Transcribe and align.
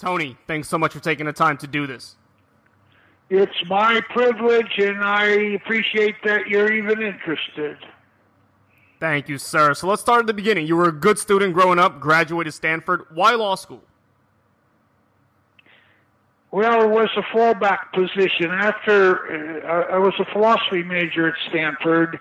Tony, 0.00 0.34
thanks 0.46 0.66
so 0.66 0.78
much 0.78 0.94
for 0.94 1.00
taking 1.00 1.26
the 1.26 1.32
time 1.32 1.58
to 1.58 1.66
do 1.66 1.86
this. 1.86 2.16
It's 3.28 3.52
my 3.68 4.00
privilege, 4.08 4.78
and 4.78 5.04
I 5.04 5.26
appreciate 5.26 6.16
that 6.24 6.48
you're 6.48 6.72
even 6.72 7.02
interested. 7.02 7.76
Thank 8.98 9.28
you, 9.28 9.36
sir. 9.36 9.74
So 9.74 9.86
let's 9.86 10.00
start 10.00 10.20
at 10.20 10.26
the 10.26 10.32
beginning. 10.32 10.66
You 10.66 10.76
were 10.76 10.88
a 10.88 10.92
good 10.92 11.18
student 11.18 11.52
growing 11.52 11.78
up, 11.78 12.00
graduated 12.00 12.54
Stanford. 12.54 13.04
Why 13.10 13.34
law 13.34 13.56
school? 13.56 13.82
Well, 16.50 16.82
it 16.82 16.88
was 16.88 17.10
a 17.16 17.22
fallback 17.22 17.92
position. 17.92 18.50
After 18.50 19.66
uh, 19.66 19.94
I 19.94 19.98
was 19.98 20.14
a 20.18 20.24
philosophy 20.32 20.82
major 20.82 21.28
at 21.28 21.34
Stanford, 21.50 22.18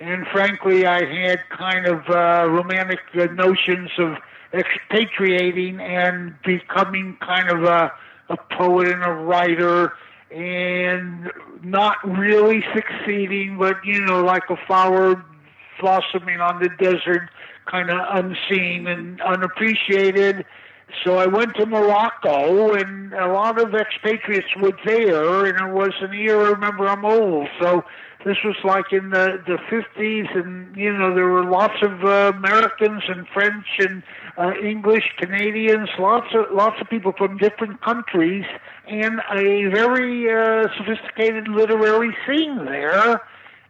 and 0.00 0.26
frankly, 0.32 0.84
I 0.84 1.04
had 1.04 1.48
kind 1.48 1.86
of 1.86 2.00
uh, 2.08 2.50
romantic 2.50 3.00
uh, 3.14 3.26
notions 3.26 3.90
of 3.98 4.16
expatriating 4.52 5.80
and 5.80 6.34
becoming 6.44 7.16
kind 7.20 7.50
of 7.50 7.64
a, 7.64 7.92
a 8.28 8.36
poet 8.56 8.88
and 8.88 9.04
a 9.04 9.12
writer 9.12 9.92
and 10.30 11.30
not 11.62 11.96
really 12.04 12.64
succeeding, 12.74 13.58
but 13.58 13.76
you 13.84 14.00
know, 14.00 14.22
like 14.22 14.44
a 14.50 14.56
flower 14.66 15.24
blossoming 15.80 16.40
on 16.40 16.60
the 16.62 16.68
desert, 16.78 17.28
kind 17.66 17.90
of 17.90 17.98
unseen 18.10 18.86
and 18.86 19.20
unappreciated. 19.22 20.44
So 21.04 21.18
I 21.18 21.26
went 21.26 21.54
to 21.56 21.66
Morocco, 21.66 22.74
and 22.74 23.12
a 23.12 23.28
lot 23.28 23.60
of 23.60 23.74
expatriates 23.74 24.48
were 24.60 24.76
there, 24.84 25.46
and 25.46 25.68
it 25.68 25.72
was 25.72 25.92
an 26.00 26.12
era. 26.12 26.50
Remember 26.50 26.88
I'm 26.88 27.04
old, 27.04 27.48
so 27.60 27.84
this 28.24 28.36
was 28.44 28.56
like 28.64 28.92
in 28.92 29.10
the 29.10 29.42
the 29.46 29.56
50s, 29.70 30.36
and 30.36 30.76
you 30.76 30.92
know 30.92 31.14
there 31.14 31.26
were 31.26 31.44
lots 31.44 31.82
of 31.82 32.04
uh, 32.04 32.32
Americans 32.36 33.02
and 33.08 33.26
French 33.28 33.66
and 33.78 34.02
uh, 34.36 34.52
English, 34.62 35.04
Canadians, 35.18 35.88
lots 35.98 36.26
of 36.34 36.46
lots 36.52 36.80
of 36.80 36.88
people 36.88 37.12
from 37.16 37.38
different 37.38 37.80
countries, 37.82 38.44
and 38.86 39.20
a 39.32 39.66
very 39.66 40.30
uh, 40.30 40.68
sophisticated 40.76 41.48
literary 41.48 42.14
scene 42.26 42.64
there. 42.64 43.22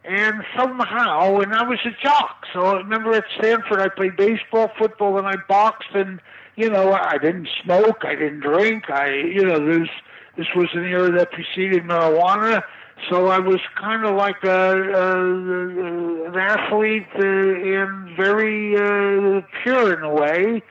And 0.03 0.43
somehow, 0.57 1.41
and 1.41 1.53
I 1.53 1.61
was 1.61 1.77
a 1.85 1.91
jock, 2.01 2.47
so 2.51 2.65
I 2.65 2.77
remember 2.77 3.13
at 3.13 3.23
Stanford 3.37 3.79
I 3.79 3.87
played 3.87 4.17
baseball, 4.17 4.71
football, 4.75 5.19
and 5.19 5.27
I 5.27 5.35
boxed, 5.47 5.93
and 5.93 6.19
you 6.55 6.71
know 6.71 6.91
I 6.91 7.19
didn't 7.19 7.47
smoke, 7.63 8.03
I 8.03 8.15
didn't 8.15 8.39
drink, 8.39 8.89
I 8.89 9.13
you 9.13 9.45
know 9.45 9.63
this 9.63 9.89
this 10.37 10.47
was 10.55 10.69
an 10.73 10.85
era 10.85 11.11
that 11.11 11.31
preceded 11.31 11.83
marijuana 11.83 12.63
so 13.09 13.27
I 13.27 13.39
was 13.39 13.59
kind 13.75 14.05
of 14.05 14.15
like 14.15 14.43
a, 14.43 14.49
a, 14.49 16.27
an 16.27 16.37
athlete 16.37 17.07
uh, 17.15 17.21
and 17.23 18.15
very 18.15 18.75
uh, 18.75 19.41
pure 19.63 19.93
in 19.97 20.03
a 20.03 20.13
way. 20.13 20.61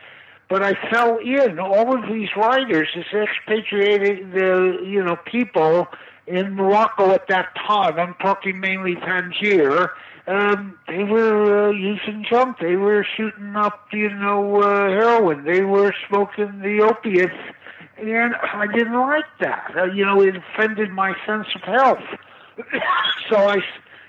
But 0.48 0.62
I 0.62 0.74
fell 0.90 1.18
in. 1.18 1.60
All 1.60 1.96
of 1.96 2.10
these 2.10 2.28
writers, 2.36 2.88
this 2.94 3.06
expatriated, 3.12 4.34
uh, 4.34 4.82
you 4.82 5.02
know, 5.04 5.16
people 5.24 5.86
in 6.26 6.54
Morocco 6.54 7.10
at 7.10 7.28
that 7.28 7.54
time. 7.54 7.98
I'm 7.98 8.14
talking 8.14 8.58
mainly 8.58 8.96
Tangier. 8.96 9.90
Um, 10.26 10.78
they 10.86 11.04
were 11.04 11.68
uh, 11.68 11.72
using 11.72 12.24
junk. 12.28 12.58
They 12.60 12.76
were 12.76 13.06
shooting 13.16 13.54
up, 13.56 13.88
you 13.92 14.10
know, 14.10 14.62
uh, 14.62 14.88
heroin. 14.88 15.44
They 15.44 15.62
were 15.62 15.94
smoking 16.08 16.60
the 16.60 16.82
opiates 16.82 17.34
and 18.00 18.34
I 18.36 18.66
didn't 18.66 18.98
like 18.98 19.24
that. 19.40 19.72
Uh, 19.76 19.84
you 19.84 20.04
know, 20.04 20.22
it 20.22 20.34
offended 20.36 20.90
my 20.90 21.14
sense 21.26 21.46
of 21.54 21.62
health. 21.62 22.02
so 23.30 23.36
I 23.36 23.62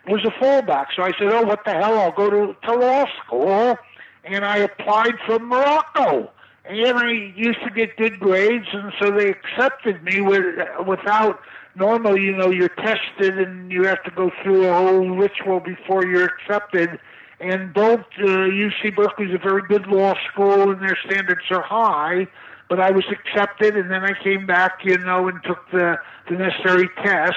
was 0.08 0.24
a 0.26 0.32
fallback. 0.44 0.88
So 0.96 1.04
I 1.04 1.12
said, 1.18 1.32
"Oh, 1.32 1.44
what 1.44 1.66
the 1.66 1.74
hell? 1.74 2.00
I'll 2.00 2.12
go 2.12 2.30
to, 2.30 2.56
to 2.64 2.74
law 2.74 3.06
school," 3.26 3.78
and 4.24 4.46
I 4.46 4.58
applied 4.58 5.16
for 5.26 5.40
Morocco. 5.40 6.32
And 6.64 6.98
I 6.98 7.12
used 7.36 7.60
to 7.64 7.72
get 7.72 7.98
good 7.98 8.20
grades, 8.20 8.68
and 8.72 8.94
so 9.02 9.12
they 9.12 9.30
accepted 9.30 10.04
me 10.04 10.22
with, 10.22 10.46
without. 10.86 11.40
Normally, 11.74 12.24
you 12.24 12.36
know, 12.36 12.50
you're 12.50 12.68
tested 12.68 13.40
and 13.40 13.72
you 13.72 13.84
have 13.86 14.04
to 14.04 14.12
go 14.12 14.30
through 14.44 14.68
a 14.68 14.74
whole 14.74 15.10
ritual 15.12 15.62
before 15.62 16.06
you're 16.06 16.26
accepted. 16.26 17.00
And 17.40 17.74
both 17.74 18.02
uh, 18.20 18.26
UC 18.26 18.94
Berkeley 18.94 19.28
is 19.28 19.34
a 19.34 19.38
very 19.38 19.62
good 19.70 19.88
law 19.88 20.14
school, 20.30 20.70
and 20.70 20.82
their 20.82 20.98
standards 21.06 21.44
are 21.50 21.62
high 21.62 22.28
but 22.72 22.80
I 22.80 22.90
was 22.92 23.04
accepted, 23.12 23.76
and 23.76 23.92
then 23.92 24.06
I 24.06 24.14
came 24.24 24.46
back, 24.46 24.86
you 24.86 24.98
know, 24.98 25.28
and 25.28 25.44
took 25.44 25.60
the 25.72 26.00
the 26.30 26.38
necessary 26.38 26.90
tests. 27.04 27.36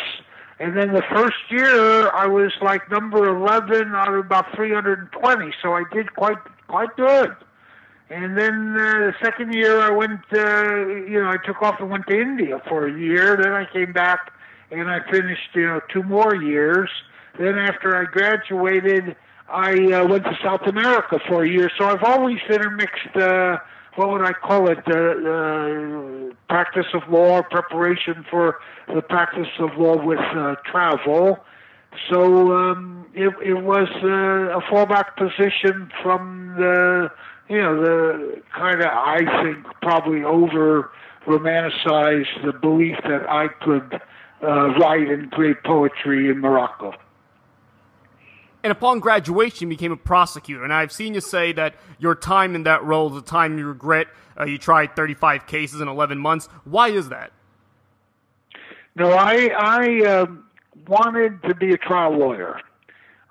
And 0.60 0.76
then 0.76 0.92
the 0.92 1.02
first 1.10 1.50
year, 1.50 2.08
I 2.12 2.28
was 2.28 2.52
like 2.62 2.88
number 2.88 3.26
eleven 3.26 3.96
out 3.96 4.14
of 4.14 4.14
about 4.14 4.54
three 4.54 4.72
hundred 4.72 5.00
and 5.00 5.10
twenty, 5.10 5.52
so 5.60 5.72
I 5.72 5.82
did 5.92 6.14
quite 6.14 6.38
quite 6.68 6.94
good. 6.96 7.34
And 8.10 8.38
then 8.38 8.76
uh, 8.78 9.10
the 9.10 9.14
second 9.20 9.52
year, 9.52 9.80
I 9.80 9.90
went, 9.90 10.20
uh, 10.32 10.86
you 11.10 11.20
know, 11.20 11.30
I 11.30 11.38
took 11.44 11.60
off 11.62 11.80
and 11.80 11.90
went 11.90 12.06
to 12.06 12.20
India 12.20 12.62
for 12.68 12.86
a 12.86 12.96
year. 12.96 13.36
Then 13.36 13.54
I 13.54 13.64
came 13.64 13.92
back 13.92 14.32
and 14.70 14.88
I 14.88 15.00
finished, 15.10 15.50
you 15.54 15.66
know, 15.66 15.80
two 15.92 16.04
more 16.04 16.36
years. 16.36 16.90
Then 17.40 17.58
after 17.58 17.96
I 17.96 18.04
graduated, 18.04 19.16
I 19.48 19.72
uh, 19.94 20.06
went 20.06 20.22
to 20.24 20.38
South 20.44 20.62
America 20.68 21.18
for 21.26 21.42
a 21.42 21.48
year. 21.48 21.72
So 21.76 21.86
I've 21.86 22.04
always 22.04 22.38
intermixed. 22.48 23.16
Uh, 23.16 23.58
what 23.96 24.10
would 24.10 24.22
I 24.22 24.32
call 24.32 24.68
it? 24.70 24.84
The 24.86 26.30
uh, 26.30 26.34
practice 26.48 26.86
of 26.94 27.02
law, 27.08 27.42
preparation 27.42 28.24
for 28.30 28.58
the 28.92 29.02
practice 29.02 29.48
of 29.58 29.70
law 29.78 30.02
with 30.02 30.18
uh, 30.18 30.56
travel. 30.70 31.38
So 32.10 32.52
um, 32.52 33.06
it, 33.14 33.32
it 33.44 33.62
was 33.62 33.88
uh, 34.02 34.58
a 34.58 34.60
fallback 34.62 35.16
position 35.16 35.90
from 36.02 36.54
the, 36.56 37.10
you 37.48 37.58
know, 37.58 37.80
the 37.80 38.42
kind 38.52 38.80
of 38.80 38.88
I 38.88 39.18
think 39.42 39.64
probably 39.80 40.24
over 40.24 40.90
romanticized 41.26 42.44
the 42.44 42.52
belief 42.52 42.96
that 43.04 43.28
I 43.28 43.48
could 43.48 44.00
uh, 44.42 44.74
write 44.78 45.08
and 45.08 45.30
create 45.30 45.62
poetry 45.64 46.28
in 46.28 46.40
Morocco. 46.40 46.92
And 48.64 48.70
upon 48.70 48.98
graduation, 48.98 49.68
became 49.68 49.92
a 49.92 49.96
prosecutor. 49.96 50.64
And 50.64 50.72
I've 50.72 50.90
seen 50.90 51.12
you 51.12 51.20
say 51.20 51.52
that 51.52 51.74
your 51.98 52.14
time 52.14 52.54
in 52.54 52.62
that 52.62 52.82
role 52.82 53.12
is 53.12 53.22
a 53.22 53.24
time 53.24 53.58
you 53.58 53.66
regret. 53.66 54.06
Uh, 54.40 54.46
you 54.46 54.56
tried 54.56 54.96
35 54.96 55.46
cases 55.46 55.82
in 55.82 55.86
11 55.86 56.18
months. 56.18 56.48
Why 56.64 56.88
is 56.88 57.10
that? 57.10 57.30
No, 58.96 59.12
I 59.12 59.50
I 59.54 60.06
uh, 60.06 60.26
wanted 60.88 61.42
to 61.42 61.54
be 61.54 61.74
a 61.74 61.76
trial 61.76 62.16
lawyer. 62.16 62.58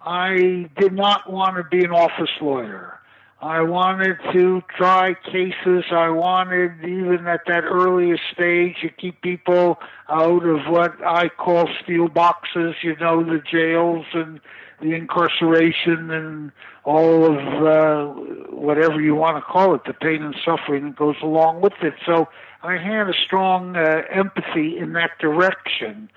I 0.05 0.69
did 0.77 0.94
not 0.94 1.31
want 1.31 1.57
to 1.57 1.63
be 1.63 1.83
an 1.83 1.91
office 1.91 2.29
lawyer. 2.39 3.00
I 3.41 3.61
wanted 3.61 4.17
to 4.33 4.61
try 4.77 5.15
cases. 5.15 5.85
I 5.91 6.09
wanted, 6.09 6.79
even 6.85 7.27
at 7.27 7.41
that 7.47 7.63
earliest 7.63 8.21
stage, 8.31 8.75
to 8.81 8.89
keep 8.89 9.21
people 9.21 9.79
out 10.09 10.45
of 10.45 10.71
what 10.71 11.03
I 11.05 11.27
call 11.27 11.67
steel 11.83 12.07
boxes, 12.07 12.75
you 12.83 12.95
know, 12.97 13.23
the 13.23 13.41
jails 13.51 14.05
and 14.13 14.39
the 14.83 14.94
incarceration 14.94 16.11
and 16.11 16.51
all 16.83 17.25
of 17.25 17.38
uh, 17.66 18.05
whatever 18.51 19.01
you 19.01 19.16
want 19.16 19.38
to 19.38 19.41
call 19.41 19.73
it, 19.73 19.81
the 19.85 19.94
pain 19.94 20.21
and 20.21 20.35
suffering 20.45 20.88
that 20.88 20.95
goes 20.95 21.16
along 21.23 21.61
with 21.61 21.73
it. 21.81 21.94
So 22.05 22.27
I 22.61 22.73
had 22.73 23.07
a 23.07 23.13
strong 23.25 23.75
uh, 23.75 24.01
empathy 24.11 24.77
in 24.77 24.94
that 24.94 25.11
direction. 25.19 26.09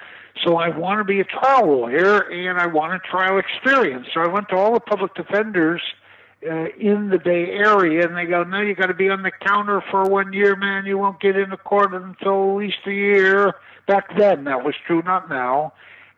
So 0.45 0.57
I 0.57 0.77
want 0.77 0.99
to 1.01 1.05
be 1.05 1.21
a 1.21 1.25
trial 1.25 1.67
lawyer 1.67 2.21
and 2.31 2.59
I 2.59 2.67
want 2.67 2.93
a 2.93 2.99
trial 2.99 3.39
experience. 3.39 4.09
So 4.13 4.21
I 4.21 4.27
went 4.27 4.49
to 4.51 4.57
all 4.57 4.75
the 4.75 4.81
public 4.81 5.15
defenders 5.15 5.81
uh, 6.47 6.67
in 6.79 7.09
the 7.09 7.19
Bay 7.19 7.47
Area, 7.51 8.07
and 8.07 8.17
they 8.17 8.27
go, 8.27 8.45
"No, 8.45 8.61
you 8.61 8.75
got 8.75 8.87
to 8.87 8.95
be 8.95 9.09
on 9.09 9.23
the 9.23 9.31
counter 9.31 9.83
for 9.91 10.05
one 10.05 10.35
year, 10.35 10.55
man. 10.55 10.85
You 10.85 10.99
won't 10.99 11.19
get 11.19 11.35
into 11.37 11.57
court 11.57 11.95
until 11.95 12.51
at 12.51 12.57
least 12.57 12.79
a 12.87 12.93
year." 12.93 13.55
Back 13.87 14.17
then, 14.19 14.45
that 14.45 14.63
was 14.63 14.75
true, 14.87 15.03
not 15.03 15.31
now. 15.31 15.73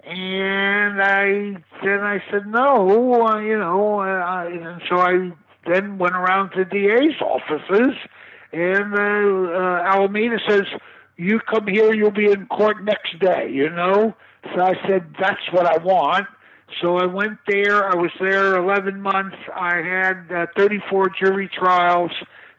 And 0.08 1.02
I 1.02 1.56
then 1.84 2.00
I 2.00 2.22
said 2.30 2.46
no, 2.46 3.26
uh, 3.26 3.40
you 3.40 3.58
know, 3.58 4.00
and 4.00 4.80
so 4.88 4.96
I 5.00 5.32
then 5.66 5.98
went 5.98 6.14
around 6.14 6.52
to 6.52 6.64
DA's 6.64 7.20
offices, 7.20 7.94
and 8.50 8.94
uh, 8.94 9.52
uh, 9.52 9.82
Alameda 9.84 10.38
says, 10.48 10.64
"You 11.18 11.40
come 11.40 11.66
here, 11.66 11.92
you'll 11.92 12.10
be 12.10 12.30
in 12.30 12.46
court 12.46 12.82
next 12.84 13.18
day," 13.18 13.50
you 13.52 13.68
know. 13.68 14.14
So 14.54 14.62
I 14.62 14.74
said, 14.86 15.14
"That's 15.20 15.42
what 15.52 15.66
I 15.66 15.76
want." 15.76 16.26
So 16.80 16.96
I 16.96 17.04
went 17.04 17.38
there. 17.46 17.84
I 17.84 17.94
was 17.94 18.10
there 18.18 18.56
11 18.56 19.02
months. 19.02 19.36
I 19.54 19.76
had 19.76 20.32
uh, 20.32 20.46
34 20.56 21.10
jury 21.20 21.50
trials. 21.52 22.12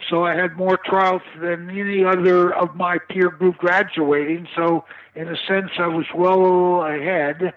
So 0.09 0.25
I 0.25 0.35
had 0.35 0.55
more 0.55 0.77
trials 0.77 1.21
than 1.39 1.69
any 1.69 2.03
other 2.03 2.53
of 2.53 2.75
my 2.75 2.97
peer 2.97 3.29
group 3.29 3.57
graduating. 3.57 4.47
So 4.55 4.85
in 5.15 5.27
a 5.27 5.35
sense, 5.47 5.71
I 5.77 5.87
was 5.87 6.05
well 6.15 6.85
ahead. 6.85 7.53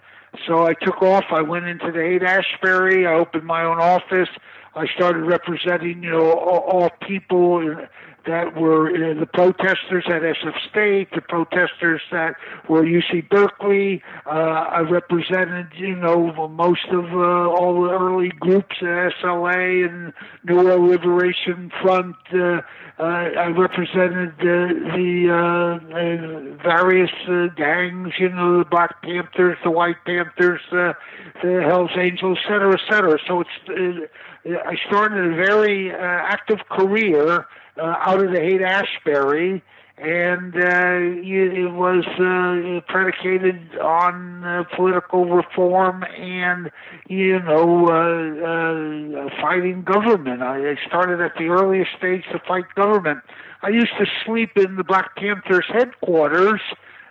So 0.46 0.66
I 0.66 0.74
took 0.74 1.02
off. 1.02 1.26
I 1.30 1.42
went 1.42 1.66
into 1.66 1.92
the 1.92 2.00
Haight 2.00 2.22
Ashbury. 2.22 3.06
I 3.06 3.14
opened 3.14 3.44
my 3.44 3.64
own 3.64 3.78
office. 3.78 4.28
I 4.74 4.86
started 4.86 5.24
representing, 5.24 6.02
you 6.02 6.10
know, 6.10 6.32
all, 6.32 6.60
all 6.60 6.90
people 7.06 7.76
that 8.26 8.56
were 8.56 8.88
uh, 8.88 9.18
the 9.18 9.26
protesters 9.26 10.04
at 10.06 10.22
SF 10.22 10.54
State, 10.70 11.08
the 11.14 11.20
protesters 11.20 12.00
that 12.10 12.34
were 12.68 12.82
UC 12.82 13.28
Berkeley. 13.28 14.02
Uh, 14.26 14.30
I 14.30 14.80
represented, 14.80 15.68
you 15.76 15.96
know, 15.96 16.48
most 16.48 16.86
of 16.90 17.04
uh, 17.06 17.50
all 17.50 17.82
the 17.82 17.90
early 17.90 18.28
groups 18.28 18.76
at 18.80 19.12
SLA 19.22 19.88
and 19.88 20.12
New 20.44 20.56
World 20.64 20.90
Liberation 20.90 21.70
Front. 21.82 22.16
Uh, 22.32 22.60
uh, 22.98 23.02
I 23.02 23.46
represented 23.48 24.34
uh, 24.40 24.52
the 24.94 26.58
various 26.62 27.10
gangs, 27.56 28.12
you 28.18 28.28
know, 28.28 28.58
the 28.58 28.64
Black 28.64 29.02
Panthers, 29.02 29.58
the 29.64 29.70
White 29.70 29.96
Panthers, 30.04 30.60
the 30.70 30.94
Hells 31.42 31.90
Angels, 31.96 32.38
et 32.44 32.48
cetera, 32.48 32.74
et 32.74 32.80
cetera. 32.88 33.18
So 33.26 33.40
it's, 33.40 34.10
I 34.46 34.76
started 34.86 35.32
a 35.32 35.36
very 35.36 35.90
active 35.92 36.60
career 36.70 37.46
uh, 37.78 37.96
out 38.00 38.22
of 38.22 38.32
the 38.32 38.40
Haight 38.40 38.62
Ashbury, 38.62 39.62
and 39.98 40.54
uh, 40.54 41.20
it 41.22 41.72
was 41.72 42.04
uh, 42.18 42.80
predicated 42.90 43.78
on 43.78 44.44
uh, 44.44 44.64
political 44.74 45.26
reform 45.26 46.02
and 46.04 46.70
you 47.08 47.38
know 47.40 47.86
uh, 47.86 49.26
uh, 49.26 49.40
fighting 49.40 49.82
government. 49.82 50.42
I 50.42 50.76
started 50.86 51.20
at 51.20 51.36
the 51.36 51.48
earliest 51.48 51.90
stage 51.96 52.24
to 52.32 52.40
fight 52.46 52.64
government. 52.74 53.20
I 53.62 53.68
used 53.68 53.92
to 53.98 54.06
sleep 54.24 54.56
in 54.56 54.76
the 54.76 54.84
Black 54.84 55.14
Panthers 55.16 55.66
headquarters 55.68 56.60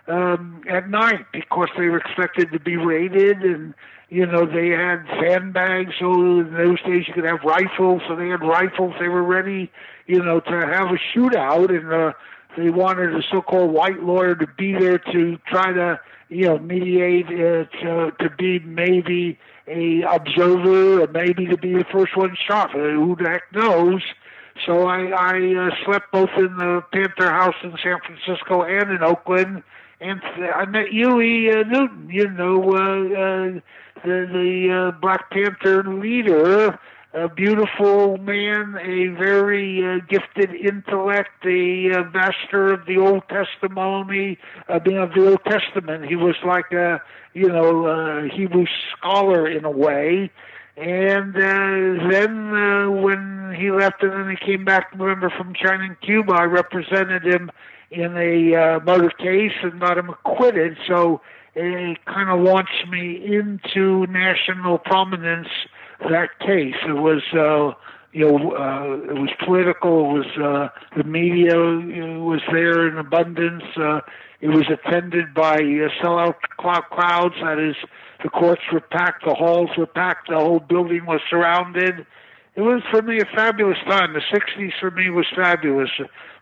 um, 0.08 0.62
at 0.68 0.88
night 0.88 1.26
because 1.32 1.68
they 1.76 1.88
were 1.88 1.98
expected 1.98 2.50
to 2.52 2.60
be 2.60 2.76
raided 2.76 3.42
and 3.42 3.74
you 4.08 4.26
know 4.26 4.44
they 4.44 4.68
had 4.68 5.04
sandbags 5.20 5.94
so 5.98 6.12
in 6.12 6.52
those 6.54 6.82
days 6.82 7.04
you 7.06 7.14
could 7.14 7.24
have 7.24 7.42
rifles 7.44 8.02
so 8.08 8.16
they 8.16 8.28
had 8.28 8.42
rifles 8.42 8.94
they 9.00 9.08
were 9.08 9.22
ready 9.22 9.70
you 10.06 10.22
know 10.22 10.40
to 10.40 10.52
have 10.52 10.88
a 10.88 10.98
shootout 11.14 11.70
and 11.70 11.92
uh 11.92 12.12
they 12.56 12.68
wanted 12.68 13.14
a 13.14 13.22
so-called 13.30 13.72
white 13.72 14.02
lawyer 14.02 14.34
to 14.34 14.46
be 14.58 14.72
there 14.72 14.98
to 14.98 15.38
try 15.46 15.72
to 15.72 15.98
you 16.28 16.46
know 16.46 16.58
mediate 16.58 17.26
uh, 17.26 18.10
to 18.10 18.30
be 18.36 18.58
maybe 18.60 19.38
a 19.66 20.02
observer 20.02 21.02
or 21.02 21.06
maybe 21.08 21.46
to 21.46 21.56
be 21.56 21.74
the 21.74 21.84
first 21.92 22.16
one 22.16 22.36
shot. 22.46 22.74
Uh, 22.74 22.90
who 22.90 23.16
the 23.16 23.28
heck 23.28 23.42
knows? 23.52 24.02
So 24.66 24.86
I, 24.86 25.06
I 25.06 25.54
uh, 25.54 25.70
slept 25.84 26.12
both 26.12 26.30
in 26.36 26.56
the 26.56 26.82
Panther 26.92 27.30
House 27.30 27.54
in 27.62 27.74
San 27.82 27.98
Francisco 28.04 28.62
and 28.62 28.90
in 28.90 29.02
Oakland, 29.02 29.62
and 30.02 30.20
I 30.54 30.64
met 30.66 30.88
Huey 30.88 31.48
uh, 31.50 31.62
Newton, 31.62 32.08
you 32.10 32.28
know, 32.28 32.60
uh, 32.60 32.76
uh, 32.76 33.60
the, 34.04 34.26
the 34.32 34.92
uh, 34.94 35.00
Black 35.00 35.30
Panther 35.30 35.84
leader, 35.84 36.78
a 37.14 37.28
beautiful 37.28 38.16
man, 38.16 38.76
a 38.80 39.08
very 39.16 39.84
uh, 39.84 39.98
gifted 40.08 40.54
intellect, 40.54 41.44
a 41.44 41.92
uh, 41.92 42.04
master 42.12 42.72
of 42.72 42.84
the 42.86 42.98
Old 42.98 43.22
Testimony, 43.28 44.38
uh, 44.68 44.80
being 44.80 44.98
of 44.98 45.14
the 45.14 45.30
Old 45.30 45.44
Testament. 45.44 46.06
He 46.06 46.16
was 46.16 46.34
like 46.44 46.72
a, 46.72 47.00
you 47.34 47.48
know, 47.48 47.86
uh, 47.86 48.22
Hebrew 48.34 48.66
scholar 48.96 49.46
in 49.46 49.64
a 49.64 49.70
way. 49.70 50.30
And 50.76 51.36
uh, 51.36 52.08
then 52.08 52.54
uh, 52.54 52.90
when 52.90 53.54
he 53.58 53.70
left 53.70 54.02
and 54.02 54.12
then 54.12 54.30
he 54.30 54.36
came 54.44 54.64
back, 54.64 54.90
remember, 54.92 55.30
from 55.30 55.54
China 55.54 55.84
and 55.84 56.00
Cuba, 56.00 56.32
I 56.32 56.44
represented 56.44 57.24
him 57.24 57.50
in 57.90 58.16
a 58.16 58.54
uh, 58.54 58.80
murder 58.80 59.10
case 59.10 59.52
and 59.62 59.78
got 59.78 59.98
him 59.98 60.08
acquitted. 60.08 60.78
So 60.88 61.20
it 61.54 62.04
kind 62.06 62.30
of 62.30 62.40
launched 62.40 62.88
me 62.88 63.22
into 63.22 64.06
national 64.06 64.78
prominence. 64.78 65.48
That 66.00 66.30
case, 66.40 66.76
it 66.86 66.96
was. 66.96 67.22
Uh, 67.32 67.78
you 68.14 68.30
know, 68.30 68.52
uh, 68.52 69.10
it 69.10 69.18
was 69.18 69.30
political. 69.44 70.16
It 70.16 70.18
was 70.18 70.36
uh, 70.36 70.96
the 70.98 71.04
media 71.04 71.56
was 71.56 72.40
there 72.52 72.86
in 72.86 72.98
abundance. 72.98 73.64
Uh, 73.74 74.00
it 74.42 74.48
was 74.48 74.64
attended 74.68 75.32
by 75.32 75.54
uh, 75.54 75.88
sellout 76.02 76.34
crowds. 76.58 77.34
That 77.40 77.58
is, 77.58 77.76
the 78.22 78.30
courts 78.30 78.62
were 78.72 78.80
packed, 78.80 79.24
the 79.24 79.34
halls 79.34 79.70
were 79.76 79.86
packed, 79.86 80.28
the 80.28 80.38
whole 80.38 80.60
building 80.60 81.06
was 81.06 81.20
surrounded. 81.28 82.06
It 82.54 82.60
was 82.60 82.82
for 82.90 83.02
me 83.02 83.18
a 83.18 83.24
fabulous 83.24 83.78
time. 83.88 84.12
The 84.12 84.20
'60s 84.20 84.72
for 84.78 84.90
me 84.90 85.10
was 85.10 85.26
fabulous, 85.34 85.90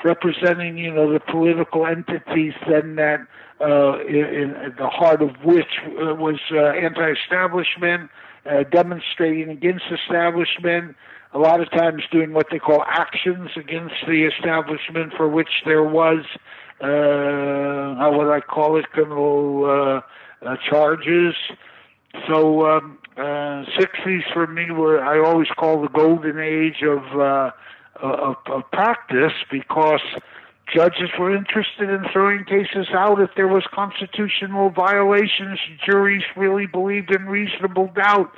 representing 0.05 0.77
you 0.77 0.93
know 0.93 1.13
the 1.13 1.21
political 1.21 1.87
entities 1.87 2.55
then 2.69 2.97
that 2.97 3.21
uh, 3.61 4.01
in, 4.07 4.17
in 4.17 4.75
the 4.77 4.89
heart 4.89 5.23
of 5.23 5.31
which 5.45 5.79
uh, 5.87 6.15
was 6.15 6.41
uh, 6.51 6.59
anti-establishment, 6.59 8.11
uh, 8.47 8.65
demonstrating 8.73 9.51
against 9.51 9.85
establishment, 9.93 10.97
a 11.33 11.39
lot 11.39 11.61
of 11.61 11.71
times 11.71 12.03
doing 12.11 12.33
what 12.33 12.47
they 12.51 12.59
call 12.59 12.83
actions 12.89 13.51
against 13.57 13.95
the 14.07 14.25
establishment 14.25 15.13
for 15.17 15.29
which 15.29 15.63
there 15.65 15.85
was, 15.85 16.25
uh, 16.81 17.95
how 18.01 18.13
would 18.17 18.33
I 18.33 18.41
call 18.41 18.77
it, 18.77 18.87
criminal 18.91 19.65
uh, 19.65 20.01
uh, 20.45 20.57
charges. 20.69 21.35
So 22.27 22.67
um, 22.67 22.99
uh, 23.17 23.65
60s 23.79 24.33
for 24.33 24.47
me 24.47 24.71
were 24.71 25.03
I 25.03 25.19
always 25.19 25.49
call 25.57 25.83
the 25.83 25.89
golden 25.89 26.39
age 26.39 26.83
of, 26.83 27.19
uh, 27.19 27.51
of, 28.01 28.37
of 28.47 28.71
practice 28.73 29.33
because 29.51 30.01
Judges 30.73 31.11
were 31.19 31.35
interested 31.35 31.91
in 31.91 32.05
throwing 32.13 32.45
cases 32.45 32.89
out 32.93 33.21
if 33.21 33.31
there 33.35 33.49
was 33.49 33.65
constitutional 33.73 34.71
violations. 34.71 35.59
Juries 35.85 36.23
really 36.37 36.67
believed 36.67 37.11
in 37.11 37.27
reasonable 37.27 37.91
doubt. 37.95 38.33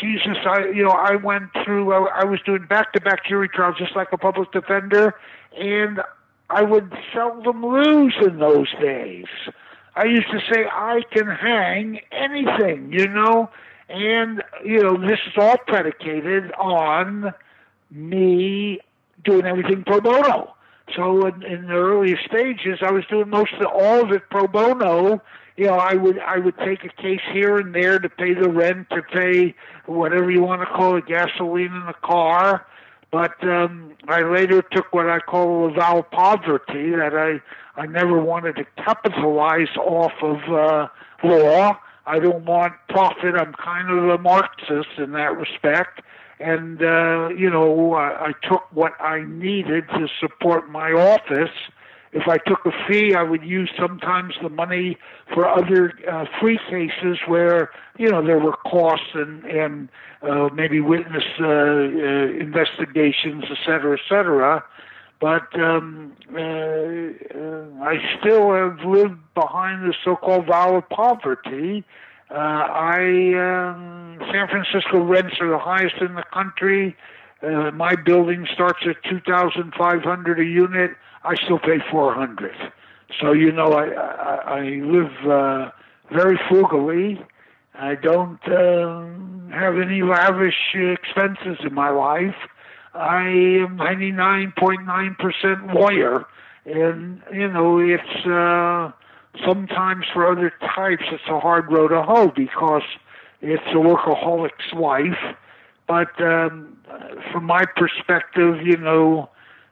Jesus, 0.00 0.36
I 0.44 0.66
you 0.74 0.82
know 0.82 0.90
I 0.90 1.14
went 1.16 1.50
through. 1.64 1.92
I, 1.92 2.22
I 2.22 2.24
was 2.24 2.40
doing 2.44 2.66
back-to-back 2.66 3.26
jury 3.26 3.48
trials 3.48 3.76
just 3.78 3.94
like 3.94 4.08
a 4.12 4.18
public 4.18 4.50
defender, 4.52 5.14
and 5.56 6.00
I 6.50 6.62
would 6.62 6.92
seldom 7.14 7.64
lose 7.64 8.14
in 8.20 8.38
those 8.38 8.70
days. 8.80 9.26
I 9.96 10.04
used 10.04 10.30
to 10.30 10.40
say 10.52 10.66
I 10.70 11.00
can 11.10 11.26
hang 11.26 12.00
anything, 12.12 12.92
you 12.92 13.08
know, 13.08 13.48
and 13.88 14.42
you 14.62 14.82
know 14.82 14.96
this 14.98 15.18
is 15.26 15.32
all 15.38 15.56
predicated 15.66 16.52
on 16.52 17.32
me 17.90 18.80
doing 19.24 19.46
everything 19.46 19.84
pro 19.84 20.02
bono. 20.02 20.54
So 20.94 21.26
in, 21.26 21.42
in 21.42 21.66
the 21.66 21.74
earlier 21.74 22.18
stages, 22.26 22.80
I 22.82 22.92
was 22.92 23.04
doing 23.06 23.30
most 23.30 23.54
of 23.54 23.66
all 23.72 24.04
of 24.04 24.12
it 24.12 24.28
pro 24.30 24.46
bono. 24.46 25.22
You 25.56 25.66
know, 25.68 25.76
I 25.76 25.94
would 25.94 26.18
I 26.18 26.38
would 26.38 26.58
take 26.58 26.84
a 26.84 26.90
case 26.90 27.22
here 27.32 27.56
and 27.56 27.74
there 27.74 27.98
to 27.98 28.08
pay 28.10 28.34
the 28.34 28.50
rent, 28.50 28.90
to 28.90 29.02
pay 29.02 29.54
whatever 29.86 30.30
you 30.30 30.42
want 30.42 30.60
to 30.60 30.66
call 30.66 30.96
it, 30.96 31.06
gasoline 31.06 31.72
in 31.72 31.86
the 31.86 31.94
car. 32.04 32.66
But 33.10 33.42
um, 33.48 33.94
I 34.08 34.20
later 34.22 34.60
took 34.60 34.92
what 34.92 35.08
I 35.08 35.20
call 35.20 35.68
a 35.68 35.72
vow 35.72 36.00
of 36.00 36.10
poverty 36.10 36.90
that 36.90 37.14
I 37.16 37.40
I 37.76 37.86
never 37.86 38.20
wanted 38.20 38.56
to 38.56 38.64
capitalize 38.82 39.74
off 39.76 40.12
of 40.22 40.38
uh, 40.48 40.88
law. 41.22 41.78
I 42.06 42.18
don't 42.18 42.44
want 42.44 42.74
profit. 42.88 43.34
I'm 43.34 43.52
kind 43.54 43.90
of 43.90 44.08
a 44.08 44.18
Marxist 44.18 44.98
in 44.98 45.12
that 45.12 45.36
respect 45.36 46.00
and 46.38 46.82
uh, 46.82 47.28
you 47.36 47.50
know 47.50 47.94
I, 47.94 48.26
I 48.26 48.32
took 48.48 48.64
what 48.72 48.92
I 49.00 49.24
needed 49.24 49.88
to 49.88 50.08
support 50.20 50.68
my 50.68 50.92
office. 50.92 51.54
If 52.12 52.28
I 52.28 52.38
took 52.38 52.64
a 52.64 52.70
fee, 52.88 53.14
I 53.14 53.22
would 53.22 53.42
use 53.42 53.70
sometimes 53.78 54.34
the 54.42 54.48
money 54.48 54.96
for 55.34 55.46
other 55.46 55.92
uh, 56.10 56.24
free 56.40 56.58
cases 56.70 57.18
where 57.26 57.70
you 57.98 58.10
know 58.10 58.24
there 58.24 58.38
were 58.38 58.56
costs 58.56 59.08
and 59.14 59.44
and 59.44 59.88
uh, 60.22 60.48
maybe 60.54 60.80
witness 60.80 61.24
uh, 61.40 61.46
uh, 61.46 62.28
investigations, 62.40 63.44
et 63.50 63.58
cetera, 63.64 63.94
et 63.98 64.04
cetera. 64.08 64.64
But 65.20 65.58
um, 65.58 66.12
uh, 66.34 66.38
uh, 66.38 67.82
I 67.82 67.96
still 68.20 68.52
have 68.52 68.80
lived 68.84 69.18
behind 69.34 69.88
the 69.88 69.94
so-called 70.04 70.46
vow 70.46 70.76
of 70.76 70.88
poverty 70.90 71.84
uh, 72.30 72.34
I 72.34 72.98
um, 73.38 74.18
San 74.32 74.48
Francisco 74.48 74.98
rents 74.98 75.36
are 75.40 75.48
the 75.48 75.58
highest 75.58 75.96
in 76.00 76.14
the 76.14 76.24
country. 76.32 76.96
Uh, 77.40 77.70
my 77.70 77.94
building 77.94 78.48
starts 78.52 78.80
at 78.88 78.96
two 79.08 79.20
thousand 79.20 79.74
five 79.78 80.02
hundred 80.02 80.40
a 80.40 80.44
unit. 80.44 80.90
I 81.22 81.36
still 81.36 81.60
pay 81.60 81.78
four 81.90 82.12
hundred. 82.14 82.56
So 83.20 83.32
you 83.32 83.52
know, 83.52 83.72
I 83.72 83.86
I, 83.90 84.58
I 84.58 84.62
live 84.82 85.12
uh, 85.30 85.70
very 86.12 86.38
frugally. 86.48 87.20
I 87.74 87.94
don't 87.94 88.42
uh, 88.48 89.54
have 89.54 89.78
any 89.78 90.02
lavish 90.02 90.74
expenses 90.74 91.58
in 91.64 91.74
my 91.74 91.90
life. 91.90 92.34
I 92.96 93.28
am 93.28 93.76
ninety 93.76 94.12
nine 94.12 94.52
point 94.58 94.84
nine 94.86 95.16
percent 95.18 95.74
lawyer, 95.74 96.24
and 96.64 97.22
you 97.32 97.48
know 97.48 97.78
it's. 97.78 98.26
Uh, 98.26 98.92
sometimes 99.44 100.06
for 100.12 100.30
other 100.30 100.52
types 100.74 101.02
it's 101.10 101.28
a 101.28 101.40
hard 101.40 101.70
road 101.70 101.88
to 101.88 102.02
hoe 102.02 102.28
because 102.28 102.82
it's 103.40 103.62
a 103.74 103.78
workaholic's 103.78 104.72
life. 104.74 105.36
But 105.86 106.20
um, 106.20 106.76
from 107.32 107.44
my 107.44 107.64
perspective, 107.76 108.60
you 108.64 108.76
know, 108.76 109.28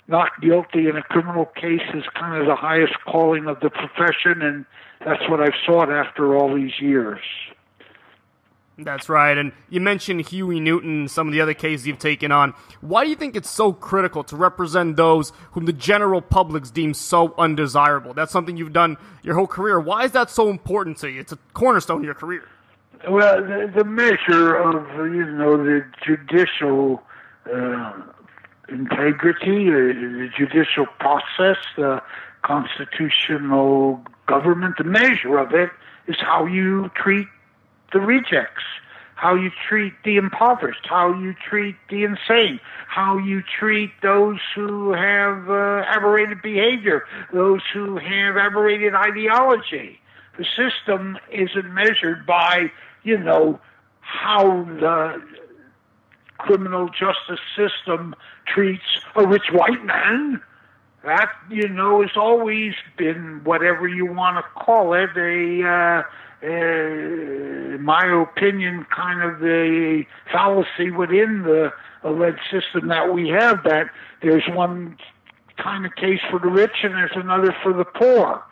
not 0.06 0.40
guilty 0.40 0.88
in 0.88 0.96
a 0.96 1.02
criminal 1.02 1.46
case 1.46 1.82
is 1.94 2.04
kind 2.14 2.40
of 2.40 2.46
the 2.46 2.54
highest 2.54 2.94
calling 3.06 3.46
of 3.46 3.60
the 3.60 3.70
profession, 3.70 4.42
and 4.42 4.64
that's 5.04 5.28
what 5.28 5.40
I've 5.40 5.58
sought 5.66 5.90
after 5.90 6.36
all 6.36 6.54
these 6.54 6.80
years. 6.80 7.20
That's 8.76 9.08
right. 9.08 9.38
And 9.38 9.52
you 9.70 9.80
mentioned 9.80 10.28
Huey 10.28 10.58
Newton 10.58 11.00
and 11.00 11.10
some 11.10 11.28
of 11.28 11.32
the 11.32 11.40
other 11.40 11.54
cases 11.54 11.86
you've 11.86 12.00
taken 12.00 12.32
on. 12.32 12.54
Why 12.80 13.04
do 13.04 13.10
you 13.10 13.16
think 13.16 13.36
it's 13.36 13.50
so 13.50 13.72
critical 13.72 14.24
to 14.24 14.36
represent 14.36 14.96
those 14.96 15.32
whom 15.52 15.66
the 15.66 15.72
general 15.72 16.20
public 16.20 16.64
deems 16.72 16.98
so 16.98 17.34
undesirable? 17.38 18.14
That's 18.14 18.32
something 18.32 18.56
you've 18.56 18.72
done 18.72 18.96
your 19.22 19.36
whole 19.36 19.46
career. 19.46 19.78
Why 19.78 20.04
is 20.04 20.12
that 20.12 20.28
so 20.28 20.48
important 20.48 20.98
to 20.98 21.10
you? 21.10 21.20
It's 21.20 21.32
a 21.32 21.38
cornerstone 21.52 21.98
of 21.98 22.04
your 22.04 22.14
career. 22.14 22.48
Well, 23.08 23.42
the, 23.42 23.70
the 23.76 23.84
measure 23.84 24.56
of, 24.56 24.88
you 25.12 25.24
know, 25.26 25.56
the 25.56 25.84
judicial 26.04 27.02
uh, 27.46 27.92
integrity, 28.68 29.66
the, 29.66 29.92
the 29.94 30.28
judicial 30.36 30.86
process, 30.98 31.58
the 31.76 32.02
constitutional 32.42 34.02
government, 34.26 34.78
the 34.78 34.84
measure 34.84 35.38
of 35.38 35.52
it 35.52 35.70
is 36.06 36.16
how 36.20 36.46
you 36.46 36.90
treat 36.96 37.28
the 37.94 38.00
rejects, 38.00 38.64
how 39.14 39.34
you 39.34 39.50
treat 39.68 39.94
the 40.04 40.16
impoverished, 40.16 40.84
how 40.84 41.14
you 41.18 41.32
treat 41.48 41.76
the 41.88 42.04
insane, 42.04 42.60
how 42.88 43.16
you 43.16 43.42
treat 43.58 43.90
those 44.02 44.38
who 44.54 44.92
have 44.92 45.48
uh, 45.48 45.84
aberrated 45.88 46.42
behavior, 46.42 47.04
those 47.32 47.62
who 47.72 47.96
have 47.96 48.36
aberrated 48.36 48.94
ideology. 48.94 50.00
The 50.36 50.44
system 50.44 51.16
isn't 51.30 51.72
measured 51.72 52.26
by, 52.26 52.72
you 53.04 53.16
know, 53.16 53.60
how 54.00 54.64
the 54.64 55.22
criminal 56.38 56.88
justice 56.88 57.40
system 57.56 58.14
treats 58.46 58.82
a 59.14 59.26
rich 59.26 59.50
white 59.52 59.84
man. 59.84 60.42
That, 61.04 61.30
you 61.50 61.68
know, 61.68 62.00
has 62.02 62.16
always 62.16 62.74
been 62.96 63.42
whatever 63.44 63.86
you 63.86 64.06
want 64.06 64.36
to 64.38 64.42
call 64.60 64.94
it, 64.94 65.10
a 65.16 65.62
uh, 65.62 66.02
uh, 66.44 67.78
my 67.78 68.04
opinion, 68.22 68.86
kind 68.94 69.22
of 69.22 69.40
the 69.40 70.04
fallacy 70.30 70.90
within 70.90 71.42
the 71.42 71.72
alleged 72.02 72.40
system 72.50 72.88
that 72.88 73.14
we 73.14 73.28
have 73.28 73.64
that 73.64 73.86
there's 74.22 74.44
one 74.50 74.96
kind 75.56 75.86
of 75.86 75.94
case 75.96 76.20
for 76.30 76.38
the 76.38 76.48
rich 76.48 76.82
and 76.82 76.94
there's 76.94 77.12
another 77.14 77.54
for 77.62 77.72
the 77.72 77.84
poor. 77.84 78.42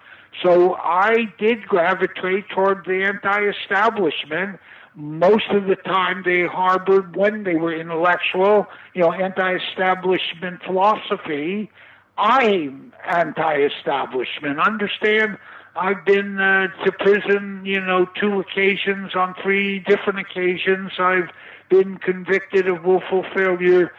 So 0.43 0.75
I 0.77 1.27
did 1.39 1.67
gravitate 1.67 2.49
toward 2.49 2.87
the 2.87 3.05
anti-establishment. 3.05 4.59
Most 4.95 5.51
of 5.51 5.67
the 5.67 5.77
time 5.77 6.23
they 6.25 6.47
harbored, 6.47 7.17
when 7.17 7.45
they 7.45 7.55
were 7.55 7.79
intellectual, 7.79 8.67
you 8.95 9.03
know, 9.03 9.13
anti-establishment 9.13 10.63
philosophy. 10.65 11.71
I'm 12.17 12.93
anti-establishment. 13.07 14.61
Understand 14.61 15.39
I've 15.75 16.05
been 16.05 16.39
uh, 16.39 16.69
to 16.85 16.93
prison, 16.93 17.63
you 17.65 17.81
know, 17.81 18.07
two 18.21 18.41
occasions 18.41 19.15
on 19.15 19.35
three 19.43 19.79
different 19.81 20.19
occasions. 20.19 20.93
I've 20.99 21.31
been 21.71 21.97
convicted 21.99 22.69
of 22.69 22.85
willful 22.85 23.25
failure 23.35 23.93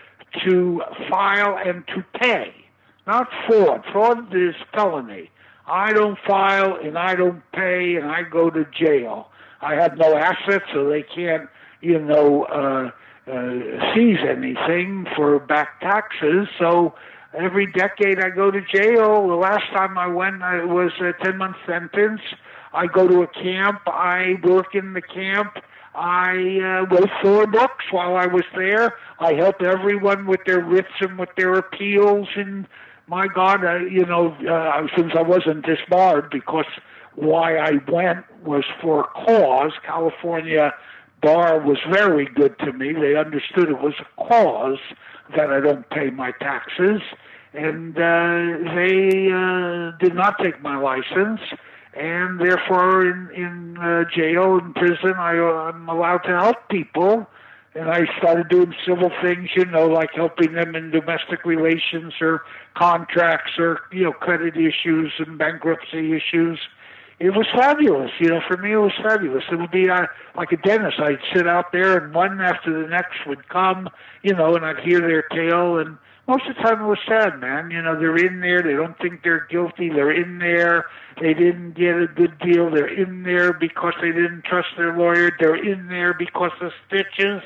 to 0.46 0.82
file 1.10 1.58
and 1.58 1.86
to 1.88 2.03
pay, 2.20 2.53
not 3.08 3.27
fraud. 3.48 3.84
Fraud 3.92 4.36
is 4.36 4.56
felony. 4.74 5.32
I 5.65 5.94
don't 5.94 6.18
file 6.27 6.75
and 6.75 6.98
I 6.98 7.15
don't 7.15 7.42
pay 7.53 7.96
and 7.96 8.06
I 8.06 8.24
go 8.24 8.50
to 8.50 8.65
jail. 8.77 9.30
I 9.62 9.75
have 9.75 9.98
no 9.98 10.15
assets, 10.15 10.65
so 10.74 10.89
they 10.89 11.03
can't, 11.03 11.50
you 11.82 12.00
know, 12.00 12.44
uh, 12.44 12.92
uh, 13.32 13.96
seize 13.96 14.18
anything 14.27 15.08
for 15.15 15.39
back 15.39 15.80
taxes. 15.80 16.48
So 16.60 16.94
every 17.34 17.72
decade 17.72 18.20
I 18.20 18.30
go 18.30 18.52
to 18.52 18.62
jail. 18.62 19.28
The 19.28 19.36
last 19.36 19.66
time 19.74 19.98
I 19.98 20.08
went, 20.08 20.36
it 20.42 20.68
was 20.68 20.92
a 21.02 21.13
10 21.24 21.38
month 21.38 21.58
sentence. 21.68 22.22
I 22.74 22.88
go 22.88 23.08
to 23.08 23.22
a 23.22 23.28
camp. 23.28 23.82
I 23.88 24.36
work 24.44 24.75
in 24.75 24.94
the 24.94 25.02
camp. 25.02 25.58
I 25.96 26.60
uh, 26.60 26.86
wrote 26.88 27.10
four 27.22 27.46
books 27.46 27.86
while 27.92 28.16
I 28.16 28.25
was 28.25 28.44
there. 28.56 28.96
I 29.20 29.34
helped 29.34 29.62
everyone 29.62 30.25
with 30.25 30.40
their 30.46 30.63
writs 30.63 30.94
and 31.02 31.20
with 31.20 31.30
their 31.38 31.54
appeals. 31.54 32.28
And 32.36 32.68
my 33.08 33.28
God, 33.28 33.63
uh, 33.63 33.78
you 33.78 34.06
know, 34.06 34.32
uh, 34.50 34.88
since 34.98 35.12
I 35.16 35.22
wasn't 35.22 35.66
disbarred, 35.66 36.32
because 36.32 36.66
why 37.16 37.58
I 37.58 37.74
went 37.92 38.25
was 38.44 38.63
for 38.82 39.02
a 39.02 39.25
cause. 39.25 39.74
California 39.86 40.74
bar 41.22 41.60
was 41.60 41.78
very 41.92 42.25
good 42.25 42.58
to 42.60 42.74
me. 42.74 42.94
They 42.94 43.16
understood 43.16 43.70
it 43.70 43.82
was 43.82 43.94
a 44.00 44.28
cause 44.28 44.80
that 45.36 45.52
I 45.52 45.60
don't 45.60 45.90
pay 45.90 46.10
my 46.10 46.32
taxes, 46.40 47.02
and 47.53 47.95
uh, 47.95 48.74
they 48.75 49.31
uh, 49.31 49.91
did 50.00 50.15
not 50.15 50.39
take 50.39 50.62
my 50.62 50.77
license, 50.77 51.41
and 51.93 52.39
therefore 52.39 53.05
in 53.05 53.29
in 53.36 53.77
uh, 53.77 54.03
jail 54.15 54.57
in 54.57 54.74
prison 54.74 55.13
I 55.17 55.33
I'm 55.38 55.88
allowed 55.89 56.19
to 56.19 56.39
help 56.39 56.69
people. 56.69 57.27
And 57.75 57.89
I 57.89 58.05
started 58.19 58.50
doing 58.50 58.75
civil 58.86 59.10
things, 59.19 59.50
you 59.55 59.65
know, 59.65 59.88
like 59.88 60.12
helping 60.13 60.53
them 60.53 60.75
in 60.75 60.91
domestic 60.91 61.43
relations 61.43 62.13
or 62.22 62.43
contracts 62.75 63.53
or, 63.57 63.79
you 63.91 64.03
know, 64.03 64.12
credit 64.12 64.55
issues 64.55 65.12
and 65.17 65.39
bankruptcy 65.39 66.15
issues 66.15 66.60
it 67.19 67.29
was 67.29 67.48
fabulous. 67.53 68.12
You 68.19 68.29
know, 68.29 68.41
for 68.48 68.57
me, 68.57 68.74
it 68.74 68.77
was 68.77 68.91
fabulous. 69.01 69.43
It 69.51 69.55
would 69.55 69.72
be 69.72 69.89
uh, 69.89 70.07
like 70.36 70.51
a 70.51 70.57
dentist. 70.57 71.00
I'd 71.00 71.19
sit 71.33 71.48
out 71.48 71.72
there, 71.72 71.98
and 71.98 72.13
one 72.13 72.41
after 72.41 72.81
the 72.81 72.88
next 72.88 73.25
would 73.25 73.48
come, 73.48 73.89
you 74.24 74.33
know, 74.33 74.55
and 74.55 74.65
I'd 74.65 74.79
hear 74.79 75.00
their 75.00 75.24
tale. 75.31 75.77
And 75.77 75.98
most 76.27 76.48
of 76.48 76.56
the 76.56 76.62
time, 76.62 76.82
it 76.82 76.88
was 76.88 77.00
sad, 77.08 77.39
man. 77.39 77.72
You 77.72 77.82
know, 77.82 78.00
they're 78.00 78.18
in 78.18 78.39
there. 78.39 78.62
They 78.62 78.74
don't 78.74 78.98
think 79.00 79.24
they're 79.24 79.46
guilty. 79.50 79.89
They're 79.89 80.12
in 80.12 80.39
there. 80.39 80.86
They 81.22 81.34
didn't 81.34 81.74
get 81.74 81.96
a 81.96 82.08
good 82.08 82.38
deal. 82.39 82.70
They're 82.72 82.94
in 82.94 83.24
there 83.24 83.53
because 83.53 83.94
they 84.01 84.12
didn't 84.12 84.44
trust 84.46 84.70
their 84.77 84.98
lawyer. 84.98 85.32
They're 85.39 85.56
in 85.56 85.88
there 85.88 86.13
because 86.13 86.51
of 86.62 86.72
stitches. 86.88 87.42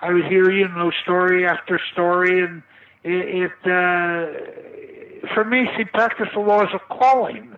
I 0.00 0.12
would 0.12 0.24
hear, 0.24 0.50
you 0.50 0.68
know, 0.68 0.90
story 1.02 1.46
after 1.46 1.80
story, 1.92 2.42
and 2.42 2.62
it, 3.04 3.50
it 3.50 3.52
uh, 3.70 5.32
for 5.34 5.44
me, 5.44 5.68
see, 5.76 5.84
practice 5.84 6.28
the 6.34 6.40
law 6.40 6.62
is 6.62 6.70
a 6.74 6.80
calling 6.92 7.56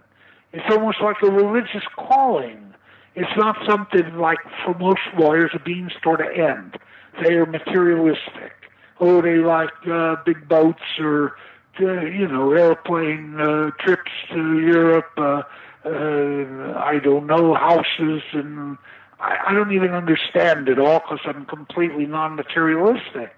it's 0.55 0.65
almost 0.71 0.99
like 1.03 1.17
a 1.23 1.31
religious 1.31 1.83
calling. 1.97 2.75
It's 3.17 3.37
not 3.37 3.57
something 3.69 4.17
like 4.17 4.39
for 4.65 4.79
most 4.79 5.01
lawyers 5.19 5.51
a 5.53 5.59
beans 5.59 5.93
toward 6.01 6.21
an 6.21 6.41
end. 6.41 6.79
They 7.23 7.35
are 7.35 7.47
materialistic. 7.47 8.53
Oh, 9.01 9.21
they 9.21 9.37
like 9.37 9.73
uh, 9.91 10.17
big 10.25 10.49
boats 10.49 10.83
or 10.99 11.37
uh, 11.81 12.03
you 12.03 12.29
know 12.29 12.53
airplane 12.53 13.41
uh, 13.41 13.71
trips 13.81 14.13
to 14.33 14.59
Europe. 14.61 15.11
Uh, 15.17 15.43
uh, 15.85 16.79
I 16.79 16.99
don't 17.03 17.27
know 17.27 17.55
houses 17.55 18.23
and 18.33 18.79
I, 19.21 19.37
I 19.49 19.53
don't 19.53 19.73
even 19.73 19.91
understand 19.93 20.69
it 20.69 20.79
all 20.79 21.01
because 21.01 21.21
I'm 21.25 21.45
completely 21.47 22.07
non-materialistic. 22.07 23.37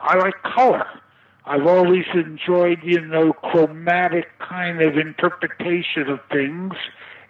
I 0.00 0.16
like 0.16 0.42
color. 0.42 0.86
I've 1.44 1.66
always 1.66 2.04
enjoyed, 2.14 2.80
you 2.84 3.00
know, 3.00 3.32
chromatic 3.32 4.26
kind 4.38 4.82
of 4.82 4.98
interpretation 4.98 6.08
of 6.08 6.20
things, 6.30 6.74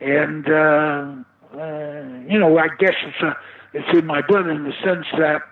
and 0.00 0.48
uh, 0.48 1.14
uh, 1.54 2.02
you 2.26 2.38
know, 2.38 2.58
I 2.58 2.68
guess 2.78 2.94
it's 3.06 3.22
a 3.22 3.36
it's 3.72 3.88
in 3.96 4.06
my 4.06 4.22
blood 4.22 4.48
in 4.48 4.64
the 4.64 4.72
sense 4.84 5.06
that 5.18 5.42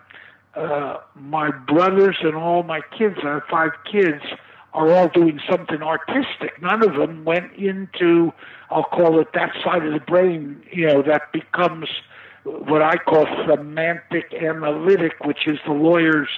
uh, 0.56 0.98
my 1.14 1.50
brothers 1.50 2.16
and 2.22 2.34
all 2.34 2.62
my 2.62 2.80
kids, 2.96 3.16
I 3.22 3.34
have 3.34 3.42
five 3.50 3.72
kids, 3.90 4.22
are 4.72 4.92
all 4.92 5.08
doing 5.08 5.40
something 5.48 5.82
artistic. 5.82 6.60
None 6.60 6.82
of 6.82 6.94
them 6.94 7.24
went 7.24 7.52
into, 7.54 8.32
I'll 8.70 8.84
call 8.84 9.20
it 9.20 9.28
that 9.34 9.52
side 9.64 9.86
of 9.86 9.92
the 9.92 10.00
brain, 10.00 10.62
you 10.70 10.86
know, 10.86 11.02
that 11.02 11.32
becomes 11.32 11.88
what 12.44 12.82
I 12.82 12.96
call 12.96 13.26
semantic 13.48 14.34
analytic, 14.34 15.24
which 15.24 15.46
is 15.46 15.58
the 15.66 15.72
lawyer's 15.72 16.28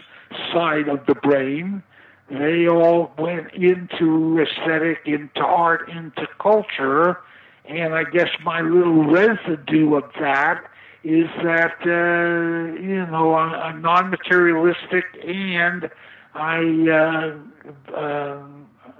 side 0.53 0.89
of 0.89 1.07
the 1.07 1.15
brain 1.15 1.83
they 2.31 2.69
all 2.69 3.13
went 3.17 3.55
into 3.55 4.39
aesthetic, 4.39 4.99
into 5.07 5.41
art, 5.41 5.89
into 5.89 6.27
culture, 6.41 7.19
and 7.65 7.95
I 7.95 8.05
guess 8.05 8.29
my 8.45 8.61
little 8.61 9.07
residue 9.07 9.95
of 9.95 10.05
that 10.21 10.63
is 11.05 11.29
that 11.43 11.77
uh, 11.83 12.81
you 12.81 13.07
know 13.07 13.35
I'm, 13.35 13.55
I'm 13.55 13.83
non-materialistic 13.83 15.05
and 15.25 15.91
I 16.35 16.59
uh, 16.91 17.95
uh, 17.97 18.43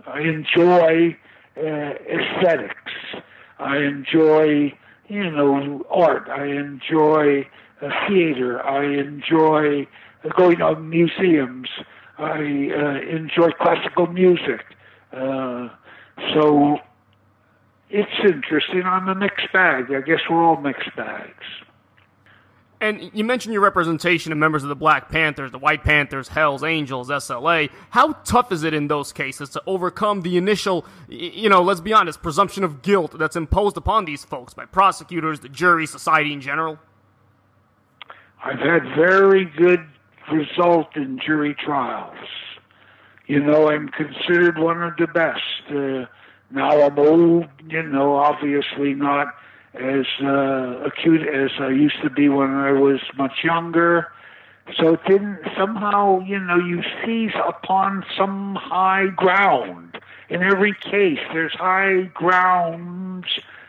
I 0.07 0.21
enjoy 0.21 1.17
uh, 1.57 1.61
aesthetics. 1.61 2.93
I 3.59 3.79
enjoy 3.79 4.73
you 5.09 5.31
know 5.31 5.85
art. 5.91 6.29
I 6.29 6.47
enjoy 6.47 7.47
uh, 7.83 7.91
theater. 8.09 8.65
I 8.65 8.85
enjoy 8.85 9.87
going 10.37 10.59
to 10.59 10.77
museums. 10.77 11.69
I 12.19 12.33
uh, 12.35 13.17
enjoy 13.17 13.51
classical 13.61 14.07
music. 14.09 14.65
Uh, 15.13 15.69
so 16.35 16.79
it's 17.91 18.11
interesting. 18.25 18.83
I'm 18.85 19.09
a 19.09 19.15
mixed 19.15 19.53
bag. 19.53 19.93
I 19.93 20.01
guess 20.01 20.21
we're 20.29 20.43
all 20.43 20.61
mixed 20.61 20.95
bags. 20.97 21.45
And 22.81 23.11
you 23.13 23.25
mentioned 23.25 23.53
your 23.53 23.63
representation 23.63 24.31
of 24.31 24.39
members 24.39 24.63
of 24.63 24.69
the 24.69 24.77
Black 24.77 25.09
Panthers, 25.09 25.51
the 25.51 25.59
White 25.59 25.83
Panthers, 25.83 26.29
Hells 26.29 26.63
Angels, 26.63 27.09
SLA. 27.09 27.71
How 27.91 28.13
tough 28.25 28.53
is 28.53 28.63
it 28.63 28.73
in 28.73 28.87
those 28.87 29.13
cases 29.13 29.49
to 29.51 29.63
overcome 29.67 30.23
the 30.23 30.37
initial, 30.37 30.87
you 31.09 31.49
know, 31.49 31.61
let's 31.63 31.81
be 31.81 31.93
honest, 31.93 32.23
presumption 32.23 32.63
of 32.63 32.83
guilt 32.83 33.19
that's 33.19 33.35
imposed 33.35 33.77
upon 33.77 34.05
these 34.05 34.25
folks 34.25 34.55
by 34.55 34.65
prosecutors, 34.65 35.41
the 35.41 35.49
jury, 35.49 35.87
society 35.87 36.33
in 36.33 36.41
general? 36.41 36.79
I've 38.45 38.61
had 38.61 38.85
very 38.95 39.45
good 39.45 39.85
result 40.33 40.97
in 40.97 41.19
jury 41.25 41.57
trials. 41.59 42.17
You 43.27 43.41
know, 43.41 43.69
I'm 43.69 43.89
considered 43.89 44.57
one 44.57 44.83
of 44.83 44.97
the 44.97 45.09
best. 45.09 45.43
Uh, 45.69 46.07
now 46.51 46.81
I'm 46.83 46.99
old, 46.99 47.49
you 47.69 47.83
know, 47.83 48.15
obviously 48.15 48.95
not 48.95 49.35
as 49.75 50.07
uh, 50.23 50.83
acute 50.85 51.27
as 51.29 51.51
I 51.61 51.69
used 51.69 52.01
to 52.03 52.11
be 52.11 52.29
when 52.29 52.51
I 52.51 52.73
was 52.73 53.01
much 53.17 53.45
younger. 53.45 54.09
So 54.77 54.95
it 54.95 55.01
didn't 55.07 55.41
somehow, 55.57 56.21
you 56.21 56.39
know, 56.39 56.57
you 56.57 56.83
seize 57.05 57.33
upon 57.47 58.05
some 58.17 58.57
high 58.61 59.07
ground. 59.07 59.99
In 60.29 60.43
every 60.43 60.75
case, 60.75 61.21
there's 61.33 61.55
high 61.55 62.03
grounds. 62.15 63.27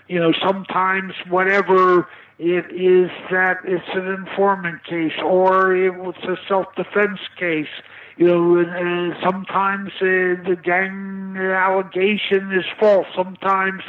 You 0.07 0.19
know, 0.19 0.33
sometimes 0.45 1.13
whatever 1.29 2.07
it 2.37 2.65
is 2.71 3.09
that 3.31 3.57
it's 3.63 3.87
an 3.93 4.07
informant 4.07 4.83
case 4.83 5.13
or 5.23 5.75
it 5.75 5.95
was 5.95 6.15
a 6.23 6.35
self-defense 6.47 7.19
case. 7.37 7.67
You 8.17 8.27
know, 8.27 9.13
sometimes 9.23 9.91
uh, 10.01 10.35
the 10.47 10.57
gang 10.61 11.37
allegation 11.37 12.51
is 12.51 12.65
false. 12.79 13.07
Sometimes, 13.15 13.83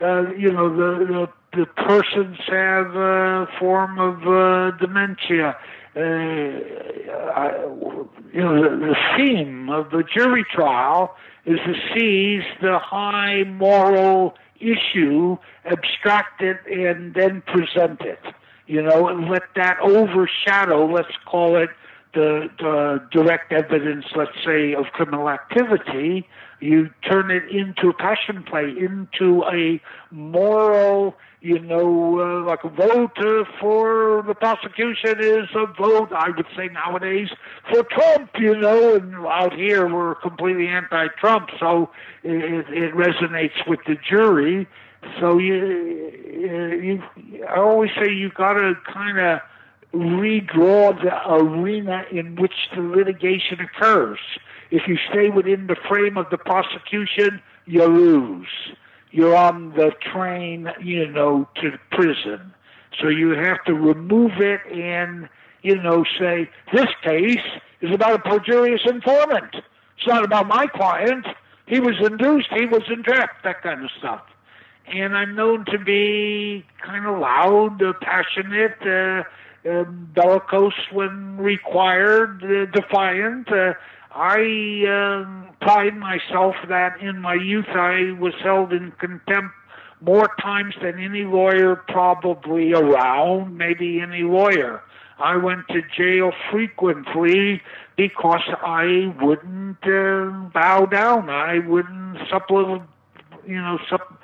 uh, 0.00 0.30
you 0.36 0.50
know, 0.52 0.68
the, 0.74 1.04
the 1.04 1.28
the 1.56 1.66
persons 1.66 2.36
have 2.48 2.94
a 2.94 3.48
form 3.58 3.98
of 3.98 4.26
uh, 4.26 4.76
dementia. 4.76 5.56
Uh, 5.96 6.00
I, 6.00 7.52
you 8.32 8.40
know, 8.40 8.62
the, 8.62 8.76
the 8.76 8.96
theme 9.16 9.70
of 9.70 9.90
the 9.90 10.04
jury 10.14 10.44
trial 10.52 11.16
is 11.46 11.58
to 11.64 11.74
seize 11.94 12.44
the 12.60 12.78
high 12.78 13.44
moral 13.44 14.34
issue, 14.60 15.38
abstract 15.64 16.42
it, 16.42 16.58
and 16.66 17.14
then 17.14 17.42
present 17.46 18.02
it. 18.02 18.20
You 18.66 18.82
know, 18.82 19.08
and 19.08 19.30
let 19.30 19.44
that 19.54 19.78
overshadow, 19.80 20.86
let's 20.86 21.16
call 21.24 21.56
it 21.56 21.70
the, 22.14 22.50
the 22.58 23.06
direct 23.12 23.52
evidence, 23.52 24.06
let's 24.16 24.36
say, 24.44 24.74
of 24.74 24.86
criminal 24.86 25.30
activity. 25.30 26.28
You 26.60 26.90
turn 27.08 27.30
it 27.30 27.44
into 27.50 27.92
passion 27.92 28.42
play, 28.42 28.74
into 28.78 29.44
a 29.44 29.80
moral 30.10 31.16
you 31.46 31.60
know, 31.60 32.18
uh, 32.18 32.44
like 32.44 32.64
a 32.64 32.68
vote 32.68 33.16
uh, 33.18 33.44
for 33.60 34.24
the 34.26 34.34
prosecution 34.34 35.20
is 35.20 35.48
a 35.54 35.66
vote, 35.80 36.08
I 36.12 36.30
would 36.30 36.46
say 36.56 36.68
nowadays, 36.68 37.28
for 37.70 37.84
Trump, 37.84 38.30
you 38.38 38.56
know, 38.56 38.96
and 38.96 39.14
out 39.26 39.54
here 39.54 39.86
we're 39.86 40.16
completely 40.16 40.66
anti-Trump, 40.66 41.50
so 41.60 41.90
it, 42.24 42.66
it 42.70 42.94
resonates 42.94 43.66
with 43.68 43.80
the 43.86 43.96
jury. 44.08 44.66
So 45.20 45.38
you, 45.38 46.10
you, 46.34 47.02
I 47.48 47.58
always 47.58 47.90
say 48.00 48.10
you 48.12 48.30
got 48.30 48.54
to 48.54 48.74
kind 48.92 49.18
of 49.18 49.40
redraw 49.94 51.00
the 51.00 51.32
arena 51.32 52.04
in 52.10 52.34
which 52.36 52.54
the 52.74 52.82
litigation 52.82 53.60
occurs. 53.60 54.18
If 54.70 54.88
you 54.88 54.98
stay 55.10 55.30
within 55.30 55.66
the 55.66 55.76
frame 55.88 56.16
of 56.16 56.30
the 56.30 56.38
prosecution, 56.38 57.42
you 57.66 57.84
lose 57.84 58.48
you're 59.16 59.34
on 59.34 59.70
the 59.70 59.92
train, 60.12 60.68
you 60.82 61.08
know, 61.08 61.48
to 61.62 61.78
prison. 61.90 62.52
So 63.00 63.08
you 63.08 63.30
have 63.30 63.64
to 63.64 63.72
remove 63.72 64.32
it 64.40 64.60
and, 64.70 65.30
you 65.62 65.80
know, 65.80 66.04
say, 66.18 66.50
this 66.72 66.88
case 67.02 67.40
is 67.80 67.94
about 67.94 68.14
a 68.14 68.18
perjurious 68.18 68.82
informant. 68.86 69.54
It's 69.54 70.06
not 70.06 70.22
about 70.22 70.46
my 70.48 70.66
client. 70.66 71.26
He 71.66 71.80
was 71.80 71.94
induced, 72.02 72.48
he 72.54 72.66
was 72.66 72.82
entrapped, 72.90 73.42
that 73.44 73.62
kind 73.62 73.82
of 73.82 73.90
stuff. 73.98 74.22
And 74.86 75.16
I'm 75.16 75.34
known 75.34 75.64
to 75.72 75.78
be 75.78 76.64
kind 76.84 77.06
of 77.06 77.18
loud, 77.18 77.82
uh, 77.82 77.94
passionate, 78.02 78.76
uh, 78.82 79.24
uh, 79.68 79.84
bellicose 79.84 80.74
when 80.92 81.38
required, 81.38 82.44
uh, 82.44 82.66
defiant. 82.66 83.50
Uh, 83.50 83.72
I 84.16 84.86
uh, 84.88 85.52
pride 85.60 85.96
myself 85.96 86.54
that 86.68 87.00
in 87.02 87.20
my 87.20 87.34
youth 87.34 87.68
I 87.68 88.16
was 88.18 88.32
held 88.42 88.72
in 88.72 88.92
contempt 88.92 89.54
more 90.00 90.30
times 90.40 90.74
than 90.82 90.98
any 90.98 91.24
lawyer 91.24 91.76
probably 91.88 92.72
around, 92.72 93.56
maybe 93.56 94.00
any 94.00 94.22
lawyer. 94.22 94.82
I 95.18 95.36
went 95.36 95.68
to 95.68 95.82
jail 95.96 96.32
frequently 96.50 97.60
because 97.96 98.42
I 98.62 99.14
wouldn't 99.20 99.84
uh, 99.84 100.48
bow 100.52 100.86
down. 100.86 101.28
I 101.28 101.58
wouldn't 101.58 102.18
supplicate, 102.30 102.82
you 103.46 103.56
know, 103.56 103.78
supp- 103.90 104.16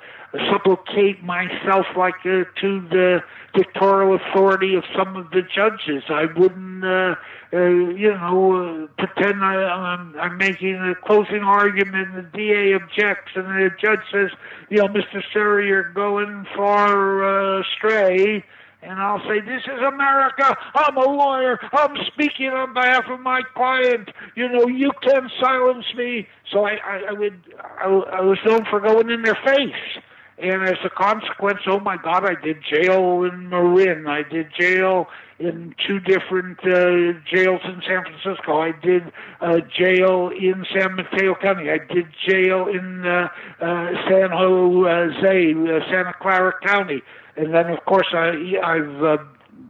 supplicate 0.51 1.23
myself 1.23 1.85
like 1.95 2.15
uh, 2.25 2.43
to 2.59 2.81
the 2.89 3.19
dictatorial 3.53 4.15
authority 4.15 4.75
of 4.75 4.83
some 4.97 5.15
of 5.15 5.29
the 5.29 5.41
judges. 5.41 6.03
I 6.09 6.25
wouldn't, 6.25 6.83
uh, 6.83 7.15
uh, 7.53 7.57
you 7.57 8.11
know, 8.13 8.87
uh, 8.89 9.05
pretend 9.05 9.43
I, 9.43 9.55
I'm, 9.55 10.15
I'm 10.19 10.37
making 10.37 10.75
a 10.75 10.95
closing 11.05 11.43
argument. 11.43 12.15
The 12.15 12.37
DA 12.37 12.73
objects, 12.73 13.33
and 13.35 13.45
the 13.45 13.69
judge 13.79 13.99
says, 14.11 14.31
you 14.69 14.77
know, 14.77 14.87
Mr. 14.87 15.21
Serra, 15.31 15.65
you're 15.65 15.93
going 15.93 16.45
far 16.55 17.57
uh, 17.57 17.61
astray. 17.61 18.43
And 18.81 18.99
I'll 18.99 19.19
say, 19.19 19.39
This 19.39 19.61
is 19.63 19.79
America. 19.81 20.57
I'm 20.75 20.97
a 20.97 21.07
lawyer. 21.07 21.57
I'm 21.71 21.95
speaking 22.07 22.49
on 22.49 22.73
behalf 22.73 23.05
of 23.09 23.21
my 23.21 23.41
client. 23.55 24.09
You 24.35 24.49
know, 24.49 24.67
you 24.67 24.91
can 25.01 25.29
silence 25.39 25.85
me. 25.95 26.27
So 26.51 26.65
I, 26.65 26.71
I, 26.83 27.01
I 27.09 27.13
would, 27.13 27.39
I, 27.79 27.85
I 27.85 28.21
was 28.21 28.39
known 28.45 28.65
for 28.69 28.81
going 28.81 29.09
in 29.09 29.21
their 29.21 29.37
face. 29.45 30.03
And 30.37 30.63
as 30.63 30.77
a 30.83 30.89
consequence, 30.89 31.59
oh 31.67 31.79
my 31.79 31.97
God, 31.97 32.25
I 32.25 32.33
did 32.41 32.57
jail 32.63 33.23
in 33.23 33.49
Marin. 33.49 34.07
I 34.07 34.23
did 34.23 34.47
jail 34.59 35.07
in 35.39 35.75
two 35.87 35.99
different 35.99 36.59
uh, 36.59 37.19
jails 37.31 37.61
in 37.65 37.81
San 37.87 38.03
Francisco. 38.03 38.59
I 38.59 38.71
did 38.71 39.03
uh, 39.41 39.59
jail 39.77 40.29
in 40.29 40.65
San 40.75 40.95
Mateo 40.95 41.35
County. 41.35 41.69
I 41.69 41.77
did 41.93 42.07
jail 42.27 42.67
in 42.67 43.05
uh, 43.05 43.29
uh, 43.61 43.87
San 44.09 44.31
Jose, 44.31 45.53
uh, 45.53 45.79
Santa 45.91 46.13
Clara 46.19 46.53
County. 46.65 47.01
And 47.35 47.53
then, 47.53 47.69
of 47.69 47.83
course, 47.85 48.07
I, 48.13 48.53
I've 48.63 49.03
uh, 49.03 49.17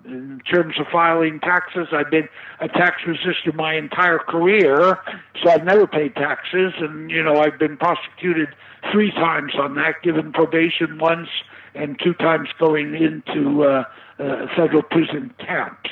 in 0.05 0.41
terms 0.49 0.75
of 0.79 0.87
filing 0.91 1.39
taxes. 1.39 1.87
I've 1.91 2.11
been 2.11 2.27
a 2.59 2.67
tax 2.67 3.01
resistor 3.03 3.53
my 3.53 3.75
entire 3.75 4.19
career, 4.19 4.99
so 5.41 5.49
I've 5.49 5.63
never 5.63 5.87
paid 5.87 6.15
taxes, 6.15 6.73
and 6.79 7.09
you 7.09 7.23
know 7.23 7.41
I've 7.41 7.59
been 7.59 7.77
prosecuted 7.77 8.49
three 8.91 9.11
times 9.11 9.53
on 9.57 9.75
that, 9.75 10.01
given 10.03 10.31
probation 10.33 10.97
once, 10.99 11.29
and 11.73 11.99
two 12.03 12.13
times 12.13 12.49
going 12.59 12.95
into 12.95 13.63
uh, 13.63 13.83
uh, 14.19 14.47
federal 14.55 14.83
prison 14.83 15.33
camps. 15.39 15.89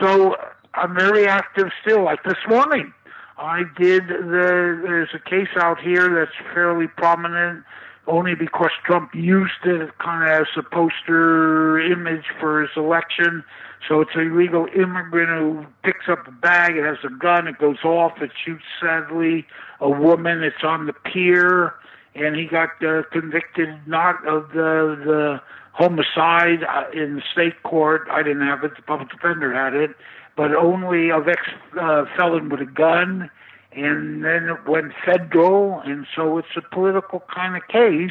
So 0.00 0.36
I'm 0.74 0.94
very 0.94 1.26
active 1.26 1.68
still. 1.82 2.04
Like 2.04 2.22
this 2.24 2.38
morning, 2.48 2.92
I 3.38 3.62
did. 3.76 4.08
The, 4.08 4.80
there's 4.82 5.10
a 5.14 5.18
case 5.18 5.48
out 5.56 5.80
here 5.80 6.14
that's 6.14 6.54
fairly 6.54 6.88
prominent 6.88 7.64
only 8.06 8.34
because 8.34 8.70
Trump 8.84 9.14
used 9.14 9.64
it 9.64 9.90
kind 9.98 10.24
of 10.24 10.42
as 10.42 10.46
a 10.56 10.62
poster 10.62 11.80
image 11.80 12.24
for 12.38 12.62
his 12.62 12.70
election. 12.76 13.44
So 13.88 14.00
it's 14.00 14.10
an 14.14 14.32
illegal 14.32 14.66
immigrant 14.74 15.30
who 15.30 15.66
picks 15.82 16.08
up 16.08 16.26
a 16.26 16.30
bag, 16.30 16.76
it 16.76 16.84
has 16.84 16.98
a 17.04 17.10
gun, 17.10 17.46
it 17.46 17.58
goes 17.58 17.82
off, 17.84 18.20
it 18.20 18.30
shoots 18.44 18.64
sadly 18.80 19.46
a 19.80 19.88
woman, 19.88 20.42
it's 20.42 20.62
on 20.62 20.86
the 20.86 20.92
pier, 20.92 21.74
and 22.14 22.36
he 22.36 22.46
got 22.46 22.70
uh, 22.84 23.02
convicted 23.12 23.68
not 23.86 24.16
of 24.26 24.48
the 24.50 25.00
the 25.04 25.40
homicide 25.72 26.64
uh, 26.64 26.90
in 26.92 27.16
the 27.16 27.22
state 27.32 27.62
court. 27.62 28.06
I 28.10 28.22
didn't 28.22 28.46
have 28.46 28.64
it; 28.64 28.76
the 28.76 28.82
public 28.82 29.10
defender 29.10 29.54
had 29.54 29.74
it, 29.74 29.90
but 30.36 30.54
only 30.54 31.10
of 31.10 31.28
ex 31.28 31.40
uh, 31.80 32.04
felon 32.16 32.48
with 32.48 32.60
a 32.60 32.66
gun 32.66 33.30
and 33.72 34.24
then 34.24 34.48
it 34.48 34.68
went 34.68 34.92
federal, 35.04 35.80
and 35.80 36.06
so 36.14 36.38
it's 36.38 36.56
a 36.56 36.62
political 36.74 37.22
kind 37.32 37.56
of 37.56 37.66
case. 37.68 38.10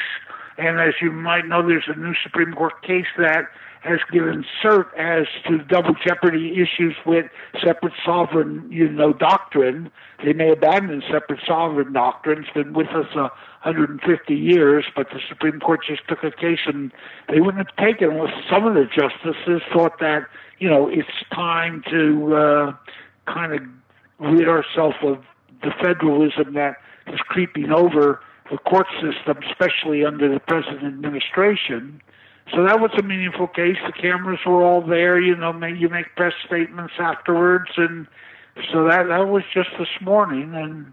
And 0.58 0.80
as 0.80 0.95
you 1.02 1.12
might 1.12 1.48
know, 1.48 1.65
there's 1.65 1.88
a 1.88 1.98
new 1.98 2.13
Supreme 2.24 2.54
Court 2.54 2.82
case 2.82 3.08
that 3.17 3.45
has 3.82 4.00
given 4.12 4.45
cert 4.62 4.93
as 4.98 5.26
to 5.48 5.58
double 5.60 5.95
jeopardy 6.06 6.62
issues 6.62 6.95
with 7.06 7.26
separate 7.63 7.93
sovereign, 8.06 8.67
you 8.69 8.89
know, 8.89 9.13
doctrine. 9.13 9.89
They 10.24 10.34
may 10.34 10.52
abandon 10.52 11.02
separate 11.10 11.39
sovereign 11.48 11.93
doctrine. 11.93 12.43
It's 12.43 12.54
been 12.54 12.74
with 12.74 12.89
us 12.89 13.08
a 13.15 13.32
150 13.63 14.36
years, 14.36 14.86
but 14.95 15.10
the 15.12 15.19
Supreme 15.30 15.62
Court 15.62 15.80
just 15.88 16.02
took 16.10 16.24
a 16.24 16.32
case 16.32 16.60
and 16.65 16.91
they 17.30 17.39
wouldn't 17.39 17.65
have 17.65 17.76
taken 17.78 18.12
unless 18.12 18.34
some 18.50 18.65
of 18.65 18.74
the 18.74 18.86
justices 18.86 19.62
thought 19.74 20.00
that, 20.00 20.26
you 20.60 20.69
know, 20.69 20.89
it's 20.89 21.08
time 21.34 21.82
to 21.89 22.36
uh, 22.36 22.74
kind 23.34 23.54
of 23.54 23.62
rid 24.19 24.50
ourselves 24.50 24.98
of 25.04 25.24
the 25.62 25.72
federalism 25.82 26.54
that 26.54 26.78
is 27.08 27.19
creeping 27.22 27.72
over 27.72 28.22
the 28.52 28.58
court 28.58 28.88
system, 28.95 29.38
especially 29.50 30.06
under 30.06 30.32
the 30.32 30.39
present 30.39 30.84
administration. 30.84 32.02
So 32.54 32.63
that 32.63 32.80
was 32.80 32.91
a 32.98 33.04
meaningful 33.04 33.48
case. 33.48 33.78
The 33.86 33.93
cameras 33.93 34.39
were 34.45 34.63
all 34.63 34.82
there. 34.82 35.19
You 35.19 35.36
know, 35.36 35.54
you 35.65 35.89
make 35.89 36.15
press 36.15 36.34
statements 36.45 36.93
afterwards, 36.98 37.69
and 37.78 38.08
so 38.72 38.86
that 38.86 39.08
that 39.08 39.28
was 39.28 39.43
just 39.54 39.69
this 39.78 40.02
morning. 40.02 40.56
And 40.56 40.91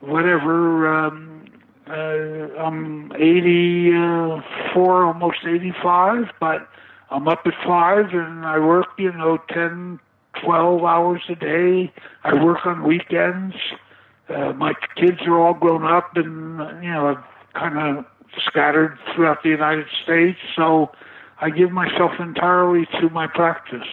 whatever, 0.00 0.88
um, 0.94 1.46
uh, 1.88 2.54
I'm 2.58 3.12
84, 3.12 5.04
almost 5.04 5.38
85, 5.46 6.26
but 6.38 6.68
I'm 7.10 7.26
up 7.26 7.42
at 7.44 7.54
five 7.66 8.12
and 8.12 8.46
I 8.46 8.58
work, 8.58 8.86
you 8.98 9.12
know, 9.12 9.38
ten, 9.48 9.98
twelve 10.44 10.84
hours 10.84 11.22
a 11.28 11.34
day. 11.34 11.92
I 12.22 12.42
work 12.44 12.64
on 12.64 12.84
weekends. 12.84 13.56
Uh, 14.30 14.52
my 14.52 14.72
kids 14.96 15.18
are 15.26 15.38
all 15.38 15.54
grown 15.54 15.84
up 15.84 16.16
and, 16.16 16.58
you 16.82 16.90
know, 16.90 17.18
kind 17.54 17.98
of 17.98 18.04
scattered 18.46 18.96
throughout 19.14 19.42
the 19.42 19.48
United 19.48 19.86
States. 20.04 20.38
So 20.54 20.92
I 21.40 21.50
give 21.50 21.72
myself 21.72 22.12
entirely 22.20 22.86
to 23.00 23.10
my 23.10 23.26
practice. 23.26 23.88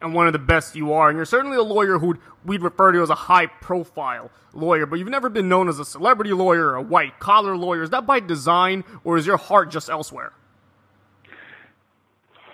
And 0.00 0.14
one 0.14 0.26
of 0.26 0.32
the 0.32 0.38
best 0.38 0.74
you 0.74 0.92
are, 0.94 1.08
and 1.08 1.16
you're 1.16 1.24
certainly 1.24 1.56
a 1.56 1.62
lawyer 1.62 1.98
who 1.98 2.16
we'd 2.44 2.62
refer 2.62 2.92
to 2.92 3.02
as 3.02 3.10
a 3.10 3.14
high 3.14 3.46
profile 3.46 4.30
lawyer, 4.52 4.84
but 4.84 4.98
you've 4.98 5.08
never 5.08 5.28
been 5.28 5.48
known 5.48 5.68
as 5.68 5.78
a 5.78 5.84
celebrity 5.84 6.32
lawyer 6.32 6.70
or 6.70 6.76
a 6.76 6.82
white 6.82 7.20
collar 7.20 7.56
lawyer. 7.56 7.82
Is 7.82 7.90
that 7.90 8.04
by 8.06 8.18
design, 8.18 8.84
or 9.04 9.16
is 9.16 9.26
your 9.26 9.36
heart 9.36 9.70
just 9.70 9.88
elsewhere? 9.88 10.32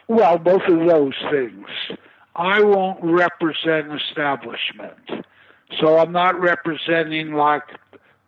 Well, 0.08 0.36
both 0.38 0.62
of 0.68 0.86
those 0.86 1.14
things. 1.30 1.66
I 2.36 2.62
won't 2.62 2.98
represent 3.02 3.92
establishment. 3.92 5.26
So 5.76 5.98
I'm 5.98 6.12
not 6.12 6.40
representing 6.40 7.32
like 7.32 7.64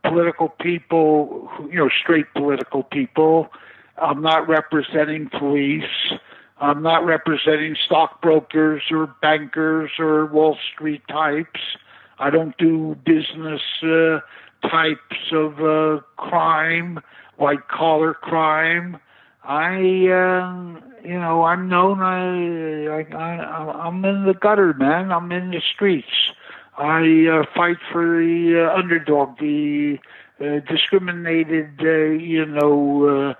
political 0.04 0.48
people, 0.48 1.50
you 1.70 1.76
know, 1.76 1.88
straight 2.02 2.26
political 2.34 2.82
people. 2.82 3.48
I'm 3.96 4.22
not 4.22 4.48
representing 4.48 5.28
police. 5.28 5.84
I'm 6.58 6.82
not 6.82 7.04
representing 7.04 7.76
stockbrokers 7.86 8.82
or 8.90 9.06
bankers 9.22 9.90
or 9.98 10.26
Wall 10.26 10.58
Street 10.72 11.02
types. 11.08 11.60
I 12.18 12.28
don't 12.28 12.56
do 12.58 12.96
business 13.06 13.62
uh, 13.82 14.20
types 14.68 15.32
of 15.32 15.60
uh, 15.60 16.00
crime, 16.16 17.00
white 17.36 17.66
collar 17.68 18.12
crime. 18.12 18.98
I, 19.42 19.76
uh, 19.76 20.80
you 21.02 21.18
know, 21.18 21.44
I'm 21.44 21.68
known. 21.68 22.00
I, 22.02 22.86
I, 22.86 23.02
I, 23.14 23.86
I'm 23.86 24.04
in 24.04 24.26
the 24.26 24.34
gutter, 24.34 24.74
man. 24.74 25.10
I'm 25.10 25.32
in 25.32 25.50
the 25.50 25.62
streets. 25.74 26.32
I 26.80 27.26
uh, 27.28 27.44
fight 27.54 27.76
for 27.92 28.22
the 28.22 28.66
uh, 28.66 28.74
underdog, 28.74 29.38
the 29.38 29.98
uh, 30.40 30.60
discriminated, 30.66 31.78
uh, 31.82 32.16
you 32.16 32.46
know, 32.46 33.34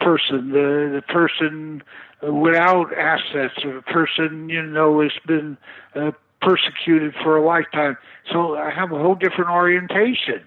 person, 0.00 0.50
the 0.50 0.90
the 0.94 1.02
person 1.08 1.82
without 2.22 2.92
assets, 2.92 3.54
or 3.64 3.76
the 3.76 3.82
person, 3.82 4.50
you 4.50 4.62
know, 4.62 5.00
has 5.00 5.12
been 5.26 5.56
uh, 5.94 6.10
persecuted 6.42 7.14
for 7.22 7.38
a 7.38 7.44
lifetime. 7.44 7.96
So 8.30 8.56
I 8.56 8.70
have 8.70 8.92
a 8.92 8.98
whole 8.98 9.14
different 9.14 9.50
orientation. 9.50 10.42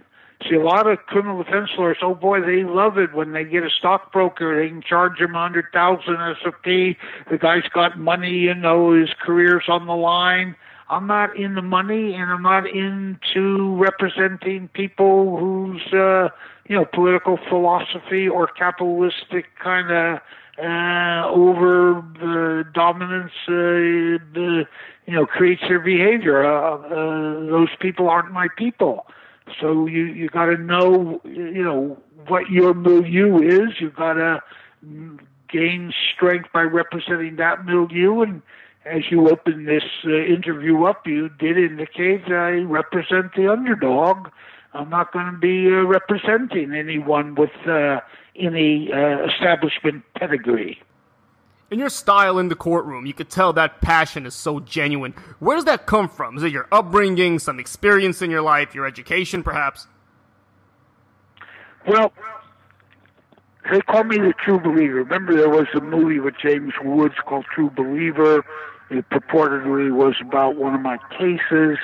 See, 0.48 0.56
a 0.56 0.64
lot 0.64 0.86
of 0.86 1.00
criminal 1.08 1.42
defense 1.42 1.72
lawyers, 1.76 1.98
oh 2.04 2.14
boy, 2.14 2.42
they 2.42 2.64
love 2.64 3.00
it 3.00 3.16
when 3.16 3.32
they 3.32 3.44
get 3.44 3.64
a 3.64 3.72
stockbroker. 3.72 4.62
They 4.62 4.70
can 4.70 4.84
charge 4.84 5.20
him 5.20 5.34
a 5.34 5.40
hundred 5.40 5.66
thousand 5.74 6.18
SOP. 6.44 6.64
The 6.64 7.38
guy's 7.40 7.68
got 7.74 7.98
money, 7.98 8.34
you 8.38 8.54
know, 8.54 8.94
his 8.94 9.10
career's 9.26 9.66
on 9.68 9.88
the 9.88 9.96
line. 9.96 10.56
I'm 10.90 11.08
not 11.08 11.36
in 11.38 11.56
the 11.56 11.62
money, 11.62 12.14
and 12.14 12.32
I'm 12.32 12.44
not 12.44 12.66
into 12.68 13.76
representing 13.76 14.70
people 14.70 15.38
whose, 15.38 15.82
uh, 15.94 16.30
you 16.68 16.76
know, 16.76 16.86
political 16.86 17.38
philosophy 17.50 18.28
or 18.28 18.48
capitalistic 18.48 19.48
kind 19.62 19.92
of 19.92 20.20
uh, 20.60 21.30
over 21.30 22.04
the 22.20 22.64
dominance, 22.74 23.32
uh, 23.48 24.24
the, 24.34 24.66
you 25.06 25.14
know, 25.14 25.26
creates 25.26 25.62
their 25.68 25.80
behavior. 25.80 26.46
Uh, 26.46 26.78
uh, 26.78 27.46
those 27.50 27.70
people 27.80 28.10
aren't 28.10 28.32
my 28.32 28.48
people. 28.58 29.06
So 29.62 29.86
you 29.88 30.06
you 30.06 30.30
got 30.30 30.46
to 30.48 30.58
know 30.58 31.22
you 31.24 31.64
know 31.64 31.98
what 32.28 32.50
your 32.50 32.74
milieu 32.74 33.40
is. 33.40 33.80
You 33.80 33.92
got 33.92 34.14
to 34.14 34.42
gain 35.50 35.94
strength 36.14 36.50
by 36.54 36.64
representing 36.64 37.38
that 37.38 37.66
milieu. 37.66 38.22
And 38.22 38.42
as 38.90 39.04
you 39.12 39.30
open 39.30 39.66
this 39.66 39.84
uh, 40.06 40.10
interview 40.10 40.86
up, 40.86 41.06
you 41.06 41.30
did 41.30 41.58
indicate 41.58 42.26
I 42.28 42.62
represent 42.62 43.34
the 43.36 43.52
underdog. 43.52 44.30
I'm 44.74 44.90
not 44.90 45.12
going 45.12 45.32
to 45.32 45.38
be 45.38 45.68
uh, 45.68 45.84
representing 45.84 46.74
anyone 46.74 47.36
with 47.36 47.52
uh, 47.68 48.02
any 48.36 48.92
uh, 48.92 49.26
establishment 49.26 50.04
pedigree 50.16 50.82
in 51.70 51.80
your 51.80 51.90
style 51.90 52.40
in 52.40 52.48
the 52.48 52.56
courtroom, 52.56 53.06
you 53.06 53.14
could 53.14 53.30
tell 53.30 53.54
that 53.54 53.82
passion 53.82 54.26
is 54.26 54.34
so 54.34 54.60
genuine. 54.60 55.14
Where 55.40 55.58
does 55.58 55.66
that 55.66 55.86
come 55.86 56.08
from? 56.08 56.38
Is 56.38 56.44
it 56.44 56.52
your 56.52 56.68
upbringing, 56.72 57.40
some 57.40 57.60
experience 57.60 58.22
in 58.22 58.32
your 58.32 58.42
life, 58.42 58.74
your 58.74 58.86
education, 58.86 59.44
perhaps? 59.44 59.88
Well, 61.86 62.12
they 63.70 63.82
call 63.82 64.04
me 64.06 64.18
the 64.18 64.34
True 64.44 64.60
Believer. 64.60 64.96
Remember, 64.96 65.36
there 65.36 65.50
was 65.50 65.68
a 65.76 65.82
movie 65.82 66.20
with 66.20 66.36
James 66.42 66.74
Woods 66.84 67.16
called 67.26 67.46
True 67.54 67.70
Believer. 67.70 68.46
It 68.90 69.10
purportedly 69.10 69.92
was 69.92 70.16
about 70.22 70.56
one 70.56 70.74
of 70.74 70.82
my 70.82 70.98
cases, 71.18 71.78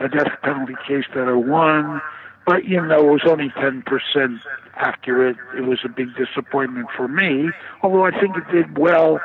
a 0.00 0.08
death 0.08 0.32
penalty 0.42 0.74
case 0.86 1.04
that 1.14 1.28
I 1.28 1.34
won. 1.34 2.00
But, 2.46 2.64
you 2.64 2.84
know, 2.84 3.08
it 3.08 3.12
was 3.12 3.22
only 3.26 3.50
10% 3.50 4.40
accurate. 4.76 5.36
It 5.56 5.62
was 5.62 5.80
a 5.84 5.88
big 5.88 6.08
disappointment 6.16 6.88
for 6.96 7.06
me, 7.06 7.50
although 7.82 8.06
I 8.06 8.10
think 8.18 8.36
it 8.36 8.50
did 8.50 8.78
well. 8.78 9.20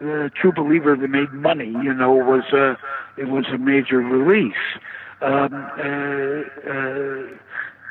The 0.00 0.30
True 0.40 0.52
Believer 0.52 0.96
that 0.96 1.08
made 1.08 1.32
money, 1.32 1.70
you 1.82 1.92
know, 1.92 2.12
was 2.12 2.44
a 2.52 2.78
it 3.20 3.28
was 3.28 3.46
a 3.52 3.58
major 3.58 3.98
release. 3.98 4.54
Um, 5.20 5.52
uh, 5.52 6.70
uh, 6.70 7.22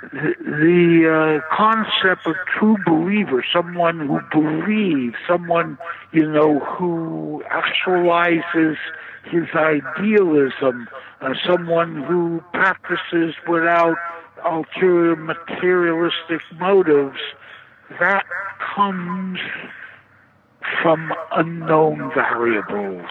the, 0.01 1.41
uh, 1.41 1.55
concept 1.55 2.27
of 2.27 2.36
true 2.57 2.77
believer, 2.86 3.43
someone 3.53 3.99
who 3.99 4.19
believes, 4.31 5.15
someone 5.27 5.77
you 6.12 6.29
know 6.29 6.60
who 6.60 7.43
actualizes 7.49 8.77
his 9.25 9.45
idealism, 9.55 10.88
uh, 11.21 11.33
someone 11.45 12.03
who 12.03 12.41
practices 12.53 13.36
without 13.47 13.97
ulterior 14.45 15.15
materialistic 15.15 16.41
motives, 16.60 17.19
that 17.99 18.25
comes 18.75 19.39
from 20.81 21.12
unknown 21.31 22.12
variables. 22.13 23.10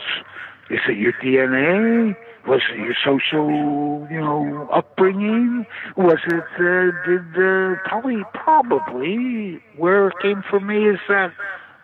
Is 0.71 0.81
it 0.89 0.97
your 0.97 1.13
DNA? 1.15 2.17
Was 2.47 2.61
it 2.73 2.79
your 2.79 2.95
social, 3.05 4.07
you 4.11 4.21
know, 4.21 4.69
upbringing? 4.73 5.67
Was 5.97 6.19
it, 6.27 6.45
uh, 6.55 6.93
did, 7.05 7.37
uh, 7.37 7.77
probably, 7.85 8.23
probably, 8.35 9.61
where 9.77 10.09
it 10.09 10.15
came 10.23 10.43
from 10.49 10.67
me 10.67 10.89
is 10.89 11.01
that 11.09 11.33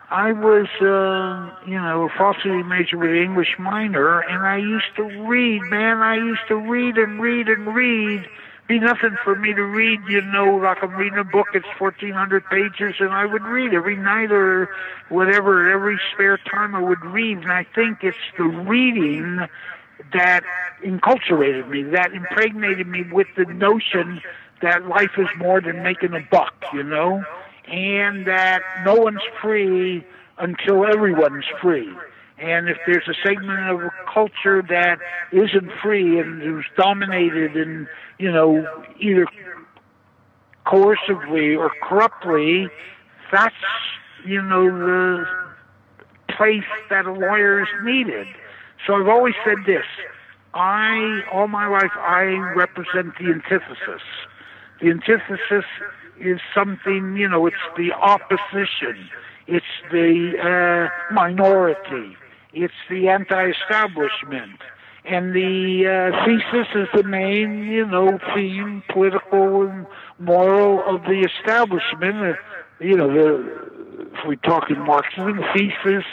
I 0.09 0.31
was, 0.31 0.67
uh, 0.79 1.67
you 1.67 1.79
know, 1.79 2.03
a 2.03 2.09
philosophy 2.15 2.63
major 2.63 2.97
with 2.97 3.09
an 3.09 3.17
English 3.17 3.55
minor, 3.59 4.19
and 4.19 4.45
I 4.45 4.57
used 4.57 4.95
to 4.95 5.03
read, 5.03 5.61
man. 5.63 5.97
I 5.97 6.15
used 6.15 6.47
to 6.47 6.55
read 6.55 6.97
and 6.97 7.19
read 7.21 7.49
and 7.49 7.75
read 7.75 8.29
be 8.67 8.79
nothing 8.79 9.17
for 9.23 9.35
me 9.35 9.53
to 9.53 9.63
read, 9.63 9.99
you 10.07 10.21
know, 10.21 10.55
like 10.55 10.81
I'm 10.81 10.95
reading 10.95 11.19
a 11.19 11.23
book, 11.23 11.47
it's 11.53 11.67
1400 11.77 12.45
pages, 12.45 12.95
and 12.99 13.11
I 13.11 13.25
would 13.25 13.43
read 13.43 13.73
every 13.73 13.97
night 13.97 14.31
or 14.31 14.69
whatever, 15.09 15.69
every 15.69 15.99
spare 16.13 16.37
time 16.49 16.73
I 16.73 16.81
would 16.81 17.03
read, 17.03 17.39
and 17.39 17.51
I 17.51 17.65
think 17.75 18.03
it's 18.03 18.17
the 18.37 18.45
reading 18.45 19.39
that 20.13 20.43
enculturated 20.83 21.69
me, 21.69 21.83
that 21.83 22.13
impregnated 22.13 22.87
me 22.87 23.03
with 23.11 23.27
the 23.37 23.45
notion 23.45 24.21
that 24.61 24.87
life 24.87 25.11
is 25.17 25.27
more 25.37 25.61
than 25.61 25.83
making 25.83 26.13
a 26.13 26.21
buck, 26.31 26.53
you 26.73 26.83
know, 26.83 27.23
and 27.67 28.25
that 28.27 28.61
no 28.85 28.95
one's 28.95 29.21
free 29.41 30.05
until 30.37 30.85
everyone's 30.85 31.45
free. 31.61 31.89
And 32.37 32.67
if 32.67 32.77
there's 32.85 33.07
a 33.07 33.13
segment 33.25 33.69
of 33.69 33.81
a 33.81 33.91
culture 34.11 34.61
that 34.67 34.99
isn't 35.31 35.71
free 35.81 36.19
and 36.19 36.41
is 36.41 36.65
dominated 36.77 37.55
and, 37.55 37.87
you 38.17 38.31
know, 38.31 38.83
either 38.99 39.27
coercively 40.65 41.57
or 41.57 41.71
corruptly, 41.81 42.69
that's, 43.31 43.55
you 44.25 44.41
know, 44.41 44.65
the 44.65 45.25
place 46.29 46.63
that 46.89 47.05
a 47.05 47.13
lawyer 47.13 47.61
is 47.61 47.69
needed. 47.83 48.27
So 48.85 48.95
I've 48.95 49.07
always 49.07 49.35
said 49.45 49.57
this. 49.65 49.85
I, 50.53 51.21
all 51.31 51.47
my 51.47 51.67
life, 51.67 51.91
I 51.97 52.23
represent 52.55 53.17
the 53.17 53.31
antithesis. 53.31 54.03
The 54.81 54.89
antithesis 54.89 55.65
is 56.19 56.39
something, 56.53 57.15
you 57.15 57.27
know, 57.27 57.47
it's 57.47 57.55
the 57.75 57.91
opposition. 57.93 59.09
It's 59.47 59.65
the 59.91 60.89
uh, 60.91 61.13
minority. 61.13 62.15
It's 62.53 62.73
the 62.89 63.09
anti-establishment. 63.09 64.59
And 65.05 65.33
the 65.33 66.11
uh, 66.13 66.25
thesis 66.25 66.67
is 66.75 66.87
the 66.93 67.03
main, 67.03 67.63
you 67.63 67.85
know, 67.85 68.19
theme, 68.33 68.83
political 68.89 69.67
and 69.67 69.85
moral 70.19 70.83
of 70.87 71.01
the 71.03 71.21
establishment. 71.21 72.15
Uh, 72.15 72.33
you 72.79 72.95
know, 72.95 73.11
the, 73.11 74.09
if 74.13 74.27
we 74.27 74.37
talk 74.37 74.69
in 74.69 74.79
Marxism, 74.79 75.41
thesis, 75.53 76.05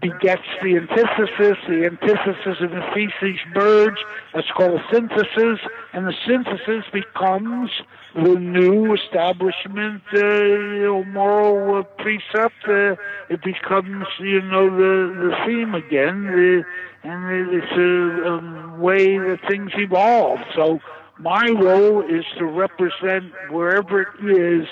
begets 0.00 0.42
the 0.62 0.76
antithesis. 0.76 1.58
The 1.68 1.86
antithesis 1.86 2.60
of 2.60 2.70
the 2.70 2.82
thesis 2.94 3.40
merge. 3.54 3.98
That's 4.34 4.50
called 4.50 4.80
a 4.80 4.84
synthesis, 4.92 5.60
and 5.92 6.06
the 6.06 6.14
synthesis 6.26 6.84
becomes 6.92 7.70
the 8.14 8.34
new 8.34 8.94
establishment, 8.94 10.02
uh, 10.12 11.02
moral 11.10 11.78
uh, 11.78 11.82
precept. 12.02 12.66
Uh, 12.66 12.96
it 13.28 13.42
becomes, 13.42 14.06
you 14.18 14.42
know, 14.42 14.68
the 14.68 15.14
the 15.14 15.36
theme 15.46 15.74
again, 15.74 16.26
the, 16.26 16.64
and 17.04 17.54
it's 17.54 17.72
a, 17.72 18.74
a 18.74 18.78
way 18.78 19.18
that 19.18 19.38
things 19.48 19.70
evolve. 19.76 20.40
So 20.54 20.80
my 21.18 21.48
role 21.48 22.02
is 22.02 22.24
to 22.38 22.44
represent 22.46 23.32
wherever 23.50 24.02
it 24.02 24.08
is 24.24 24.68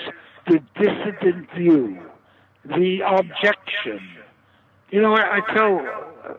the 0.47 0.59
dissident 0.79 1.49
view, 1.55 1.99
the 2.65 3.01
objection. 3.05 4.16
You 4.89 5.01
know, 5.01 5.15
I, 5.15 5.37
I 5.37 5.53
tell, 5.53 5.81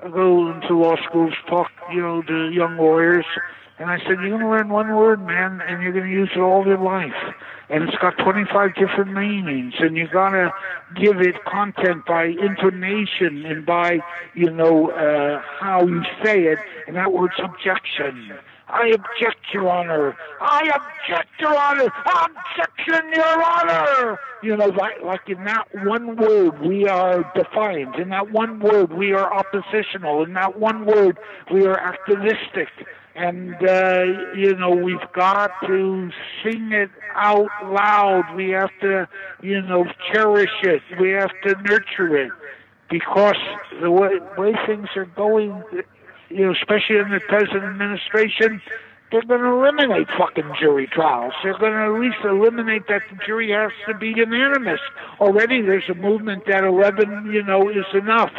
I 0.04 0.08
go 0.08 0.50
into 0.50 0.74
law 0.74 0.96
schools, 1.08 1.34
talk, 1.48 1.70
you 1.92 2.00
know, 2.00 2.22
to 2.22 2.50
young 2.50 2.78
lawyers, 2.78 3.26
and 3.78 3.90
I 3.90 3.98
said, 3.98 4.16
you're 4.20 4.30
going 4.30 4.40
to 4.40 4.48
learn 4.48 4.70
one 4.70 4.88
word, 4.96 5.24
man, 5.24 5.60
and 5.60 5.82
you're 5.82 5.92
going 5.92 6.06
to 6.06 6.10
use 6.10 6.30
it 6.34 6.40
all 6.40 6.66
your 6.66 6.78
life. 6.78 7.12
And 7.68 7.84
it's 7.84 7.98
got 7.98 8.16
25 8.18 8.74
different 8.74 9.12
meanings, 9.12 9.74
and 9.78 9.96
you 9.98 10.08
got 10.08 10.30
to 10.30 10.50
give 10.96 11.20
it 11.20 11.44
content 11.44 12.06
by 12.06 12.24
intonation 12.24 13.44
and 13.44 13.66
by, 13.66 14.00
you 14.34 14.50
know, 14.50 14.90
uh, 14.92 15.42
how 15.60 15.86
you 15.86 16.02
say 16.24 16.44
it, 16.44 16.58
and 16.86 16.96
that 16.96 17.12
word's 17.12 17.38
objection. 17.38 18.32
I 18.70 18.88
object, 18.88 19.40
Your 19.52 19.68
Honor. 19.68 20.16
I 20.40 20.68
object, 20.68 21.28
Your 21.40 21.56
Honor. 21.56 21.90
Objection, 22.04 23.12
Your 23.14 23.42
Honor. 23.42 24.18
You 24.42 24.56
know, 24.56 24.66
like, 24.66 25.02
like 25.02 25.28
in 25.28 25.42
that 25.44 25.66
one 25.84 26.16
word, 26.16 26.60
we 26.60 26.86
are 26.86 27.24
defiant. 27.34 27.96
In 27.96 28.10
that 28.10 28.30
one 28.30 28.60
word, 28.60 28.92
we 28.92 29.12
are 29.12 29.32
oppositional. 29.32 30.22
In 30.22 30.34
that 30.34 30.58
one 30.58 30.84
word, 30.84 31.18
we 31.52 31.66
are 31.66 31.78
activistic. 31.78 32.68
And, 33.14 33.54
uh, 33.66 34.04
you 34.36 34.54
know, 34.54 34.70
we've 34.70 35.12
got 35.14 35.50
to 35.66 36.10
sing 36.44 36.70
it 36.72 36.90
out 37.16 37.48
loud. 37.64 38.34
We 38.36 38.50
have 38.50 38.70
to, 38.82 39.08
you 39.42 39.62
know, 39.62 39.86
cherish 40.12 40.52
it. 40.62 40.82
We 41.00 41.10
have 41.10 41.32
to 41.44 41.54
nurture 41.62 42.16
it. 42.16 42.32
Because 42.90 43.36
the 43.82 43.90
way, 43.90 44.18
way 44.38 44.54
things 44.66 44.88
are 44.96 45.04
going, 45.04 45.62
you 46.30 46.46
know, 46.46 46.52
especially 46.52 46.96
in 46.96 47.10
the 47.10 47.20
present 47.28 47.64
administration, 47.64 48.60
they're 49.10 49.22
going 49.22 49.40
to 49.40 49.46
eliminate 49.46 50.08
fucking 50.18 50.52
jury 50.60 50.86
trials. 50.92 51.32
They're 51.42 51.58
going 51.58 51.72
to 51.72 51.94
at 51.94 52.00
least 52.00 52.18
eliminate 52.24 52.82
that 52.88 53.02
the 53.10 53.18
jury 53.26 53.50
has 53.52 53.72
to 53.88 53.98
be 53.98 54.12
unanimous. 54.14 54.80
Already 55.20 55.62
there's 55.62 55.88
a 55.88 55.94
movement 55.94 56.44
that 56.46 56.64
11, 56.64 57.30
you 57.32 57.42
know, 57.42 57.70
is 57.70 57.86
enough. 57.94 58.30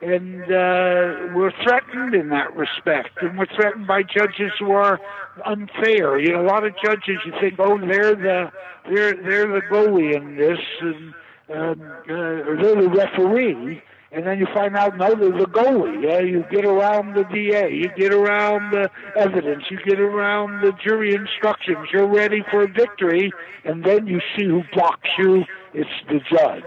And 0.00 0.42
uh, 0.44 1.34
we're 1.34 1.52
threatened 1.64 2.14
in 2.14 2.28
that 2.28 2.54
respect. 2.54 3.10
And 3.22 3.38
we're 3.38 3.46
threatened 3.56 3.86
by 3.86 4.02
judges 4.02 4.52
who 4.58 4.72
are 4.72 5.00
unfair. 5.46 6.18
You 6.18 6.34
know, 6.34 6.42
a 6.42 6.46
lot 6.46 6.64
of 6.64 6.74
judges, 6.84 7.18
you 7.24 7.32
think, 7.40 7.54
oh, 7.58 7.78
they're 7.78 8.14
the, 8.14 8.52
they're, 8.92 9.14
they're 9.14 9.48
the 9.48 9.62
goalie 9.70 10.14
in 10.14 10.36
this, 10.36 10.58
and 10.80 11.14
um, 11.50 11.80
uh, 11.82 12.62
they're 12.62 12.82
the 12.82 12.90
referee 12.90 13.82
and 14.10 14.26
then 14.26 14.38
you 14.38 14.46
find 14.54 14.76
out 14.76 14.96
no, 14.96 15.14
there's 15.14 15.42
a 15.42 15.46
goalie. 15.46 16.02
Yeah, 16.02 16.20
you 16.20 16.44
get 16.50 16.64
around 16.64 17.14
the 17.14 17.24
DA, 17.24 17.70
you 17.70 17.90
get 17.96 18.12
around 18.12 18.72
the 18.72 18.90
evidence, 19.16 19.64
you 19.70 19.78
get 19.84 20.00
around 20.00 20.62
the 20.62 20.72
jury 20.82 21.14
instructions. 21.14 21.88
You're 21.92 22.08
ready 22.08 22.42
for 22.50 22.62
a 22.62 22.68
victory, 22.68 23.30
and 23.64 23.84
then 23.84 24.06
you 24.06 24.20
see 24.36 24.46
who 24.46 24.62
blocks 24.72 25.08
you. 25.18 25.44
It's 25.74 25.90
the 26.08 26.20
judge. 26.30 26.62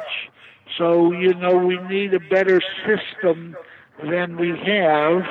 So 0.77 1.11
you 1.11 1.33
know 1.33 1.57
we 1.57 1.77
need 1.89 2.13
a 2.13 2.19
better 2.19 2.61
system 2.85 3.55
than 4.09 4.37
we 4.37 4.49
have 4.65 5.23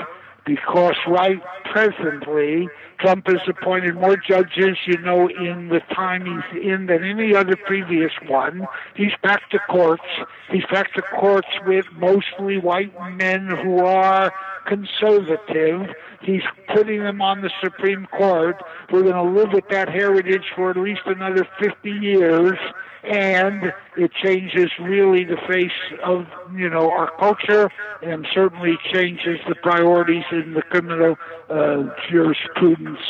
because 0.50 0.96
right 1.06 1.40
presently 1.70 2.68
Trump 2.98 3.28
has 3.28 3.40
appointed 3.46 3.94
more 3.94 4.16
judges, 4.16 4.76
you 4.84 4.98
know, 4.98 5.28
in 5.28 5.68
the 5.68 5.80
time 5.94 6.26
he's 6.26 6.62
in 6.62 6.86
than 6.86 7.04
any 7.04 7.34
other 7.36 7.56
previous 7.56 8.10
one. 8.26 8.66
He's 8.96 9.12
back 9.22 9.48
to 9.50 9.60
courts. 9.70 10.02
He's 10.50 10.64
back 10.72 10.92
to 10.94 11.02
courts 11.02 11.48
with 11.64 11.86
mostly 11.96 12.58
white 12.58 12.92
men 13.12 13.48
who 13.62 13.78
are 13.78 14.32
conservative. 14.66 15.94
He's 16.22 16.42
putting 16.74 17.02
them 17.02 17.22
on 17.22 17.40
the 17.40 17.50
Supreme 17.62 18.06
Court. 18.06 18.62
We're 18.92 19.02
going 19.02 19.14
to 19.14 19.22
live 19.22 19.52
with 19.52 19.68
that 19.70 19.88
heritage 19.88 20.44
for 20.54 20.70
at 20.70 20.76
least 20.76 21.02
another 21.06 21.46
50 21.58 21.90
years 21.90 22.58
and 23.02 23.72
it 23.96 24.12
changes 24.12 24.70
really 24.80 25.24
the 25.24 25.38
face 25.48 25.70
of 26.04 26.26
you 26.54 26.68
know 26.68 26.90
our 26.90 27.10
culture, 27.18 27.70
and 28.02 28.26
certainly 28.32 28.76
changes 28.92 29.38
the 29.48 29.54
priorities 29.56 30.24
in 30.30 30.54
the 30.54 30.62
criminal 30.62 31.16
uh, 31.48 31.84
jurisprudence 32.10 33.00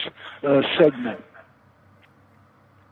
uh, 0.46 0.62
segment. 0.78 1.20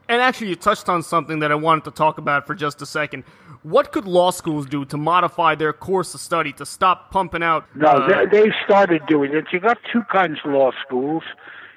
And 0.09 0.23
actually, 0.23 0.49
you 0.49 0.55
touched 0.55 0.89
on 0.89 1.03
something 1.03 1.39
that 1.39 1.51
I 1.51 1.55
wanted 1.55 1.83
to 1.85 1.91
talk 1.91 2.17
about 2.17 2.47
for 2.47 2.55
just 2.55 2.81
a 2.81 2.85
second. 2.85 3.23
What 3.61 3.91
could 3.91 4.05
law 4.05 4.31
schools 4.31 4.65
do 4.65 4.83
to 4.85 4.97
modify 4.97 5.53
their 5.53 5.71
course 5.71 6.15
of 6.15 6.19
study 6.19 6.51
to 6.53 6.65
stop 6.65 7.11
pumping 7.11 7.43
out? 7.43 7.65
No, 7.75 7.89
uh, 7.89 8.25
they, 8.25 8.41
they 8.41 8.51
started 8.65 9.03
doing 9.07 9.35
it. 9.35 9.45
You 9.53 9.59
got 9.59 9.77
two 9.93 10.01
kinds 10.11 10.39
of 10.43 10.51
law 10.51 10.71
schools. 10.85 11.23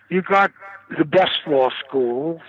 You 0.08 0.22
got 0.22 0.50
the 0.98 1.04
best 1.04 1.46
law 1.46 1.68
schools, 1.86 2.40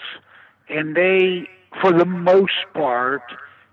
and 0.70 0.96
they 0.96 1.50
for 1.82 1.92
the 1.92 2.06
most 2.06 2.54
part, 2.74 3.24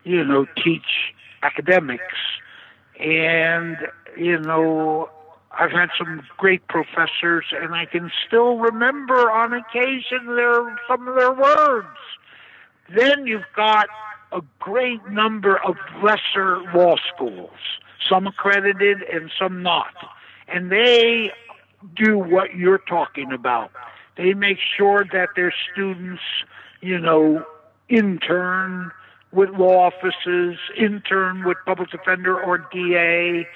you 0.04 0.24
know, 0.24 0.46
teach 0.64 1.14
academics. 1.42 2.02
And, 2.98 3.76
you 4.16 4.38
know, 4.38 5.08
I've 5.60 5.72
had 5.72 5.90
some 5.98 6.22
great 6.38 6.66
professors, 6.68 7.44
and 7.52 7.74
I 7.74 7.84
can 7.84 8.10
still 8.26 8.56
remember 8.56 9.30
on 9.30 9.52
occasion 9.52 10.24
their 10.34 10.78
some 10.88 11.06
of 11.06 11.14
their 11.16 11.32
words. 11.32 11.98
Then 12.96 13.26
you've 13.26 13.42
got 13.54 13.88
a 14.32 14.40
great 14.58 15.06
number 15.10 15.58
of 15.58 15.76
lesser 16.02 16.62
law 16.74 16.96
schools, 17.14 17.50
some 18.08 18.26
accredited 18.26 19.02
and 19.02 19.30
some 19.38 19.62
not. 19.62 19.92
And 20.48 20.72
they 20.72 21.30
do 21.94 22.18
what 22.18 22.54
you're 22.54 22.78
talking 22.88 23.30
about. 23.30 23.70
They 24.16 24.32
make 24.32 24.58
sure 24.78 25.04
that 25.12 25.30
their 25.36 25.52
students, 25.72 26.22
you 26.80 26.98
know, 26.98 27.44
intern 27.90 28.92
with 29.30 29.50
law 29.50 29.90
offices, 29.90 30.58
intern 30.76 31.44
with 31.44 31.58
public 31.66 31.90
defender 31.90 32.40
or 32.40 32.66
DA. 32.72 33.46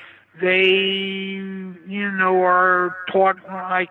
They, 0.40 1.63
you 1.86 2.10
know, 2.10 2.42
are 2.42 2.96
taught 3.12 3.36
like 3.48 3.90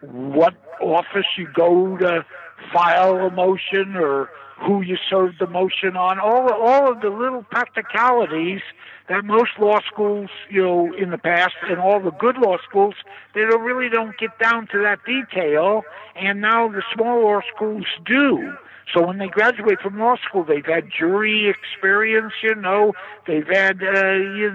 what 0.00 0.54
office 0.80 1.26
you 1.36 1.48
go 1.54 1.96
to 1.98 2.24
file 2.72 3.16
a 3.16 3.30
motion 3.30 3.96
or 3.96 4.28
who 4.58 4.82
you 4.82 4.96
serve 5.10 5.34
the 5.38 5.46
motion 5.46 5.96
on. 5.96 6.18
All 6.18 6.50
all 6.52 6.90
of 6.90 7.00
the 7.00 7.10
little 7.10 7.42
practicalities 7.42 8.60
that 9.08 9.24
most 9.24 9.50
law 9.58 9.78
schools, 9.86 10.30
you 10.50 10.62
know, 10.62 10.92
in 10.94 11.10
the 11.10 11.18
past 11.18 11.54
and 11.68 11.78
all 11.78 12.00
the 12.00 12.10
good 12.12 12.36
law 12.38 12.56
schools, 12.68 12.94
they 13.34 13.42
don't, 13.42 13.62
really 13.62 13.88
don't 13.88 14.16
get 14.18 14.36
down 14.38 14.66
to 14.68 14.78
that 14.82 14.98
detail. 15.04 15.82
And 16.16 16.40
now 16.40 16.68
the 16.68 16.82
small 16.94 17.22
law 17.22 17.40
schools 17.54 17.84
do. 18.04 18.52
So 18.92 19.06
when 19.06 19.18
they 19.18 19.28
graduate 19.28 19.80
from 19.80 19.98
law 19.98 20.16
school, 20.28 20.44
they've 20.44 20.64
had 20.64 20.88
jury 20.96 21.48
experience, 21.48 22.32
you 22.42 22.54
know, 22.54 22.92
they've 23.26 23.46
had, 23.46 23.82
uh, 23.82 24.12
you 24.12 24.50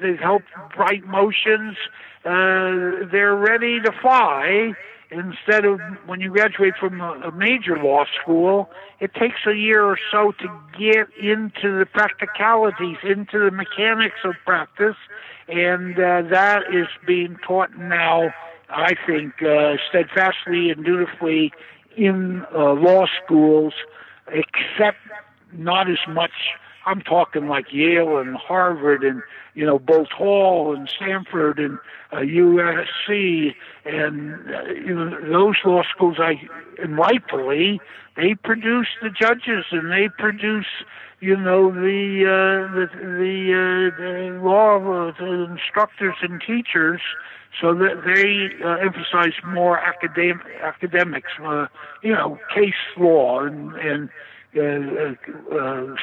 they've 0.00 0.18
helped 0.18 0.46
write 0.76 1.04
motions, 1.06 1.76
uh, 2.24 3.06
they're 3.10 3.36
ready 3.36 3.80
to 3.80 3.92
fly. 4.00 4.72
Instead 5.10 5.64
of 5.64 5.78
when 6.06 6.20
you 6.20 6.30
graduate 6.30 6.74
from 6.80 7.00
a, 7.00 7.12
a 7.28 7.32
major 7.32 7.76
law 7.76 8.04
school, 8.20 8.68
it 9.00 9.14
takes 9.14 9.46
a 9.46 9.54
year 9.54 9.84
or 9.84 9.98
so 10.10 10.32
to 10.40 10.48
get 10.78 11.06
into 11.22 11.78
the 11.78 11.86
practicalities, 11.86 12.96
into 13.04 13.38
the 13.38 13.50
mechanics 13.50 14.18
of 14.24 14.34
practice, 14.44 14.96
and 15.46 15.94
uh, 15.98 16.22
that 16.30 16.62
is 16.72 16.88
being 17.06 17.36
taught 17.46 17.76
now 17.78 18.32
I 18.70 18.94
think, 19.06 19.42
uh, 19.42 19.76
steadfastly 19.88 20.70
and 20.70 20.84
dutifully 20.84 21.52
in 21.96 22.44
uh, 22.54 22.72
law 22.72 23.06
schools, 23.24 23.74
except 24.28 24.98
not 25.52 25.90
as 25.90 25.98
much. 26.08 26.32
I'm 26.86 27.00
talking 27.00 27.48
like 27.48 27.72
Yale 27.72 28.18
and 28.18 28.36
Harvard 28.36 29.04
and 29.04 29.22
you 29.54 29.64
know 29.64 29.78
Boalt 29.78 30.10
Hall 30.12 30.74
and 30.74 30.88
Stanford 30.88 31.58
and 31.58 31.78
uh, 32.12 32.18
USC 32.18 33.54
and 33.84 34.34
uh, 34.54 34.64
you 34.72 34.94
know 34.94 35.20
those 35.20 35.56
law 35.64 35.82
schools. 35.94 36.16
I 36.18 36.40
and 36.82 36.96
rightfully 36.96 37.80
they 38.16 38.34
produce 38.34 38.88
the 39.02 39.10
judges 39.10 39.64
and 39.70 39.90
they 39.90 40.08
produce 40.08 40.66
you 41.20 41.36
know 41.36 41.70
the 41.70 42.24
uh, 42.26 42.74
the 42.74 42.86
the, 43.00 43.52
uh, 43.52 44.00
the 44.00 44.40
law 44.42 45.12
the 45.18 45.46
instructors 45.50 46.16
and 46.22 46.40
teachers 46.40 47.00
so 47.60 47.74
that 47.74 48.02
they 48.04 48.64
uh, 48.64 48.76
emphasize 48.76 49.32
more 49.46 49.78
academic 49.78 50.44
academics, 50.62 51.30
uh, 51.42 51.66
you 52.02 52.12
know, 52.12 52.38
case 52.54 52.74
law 52.96 53.40
and, 53.40 53.74
and 53.76 54.08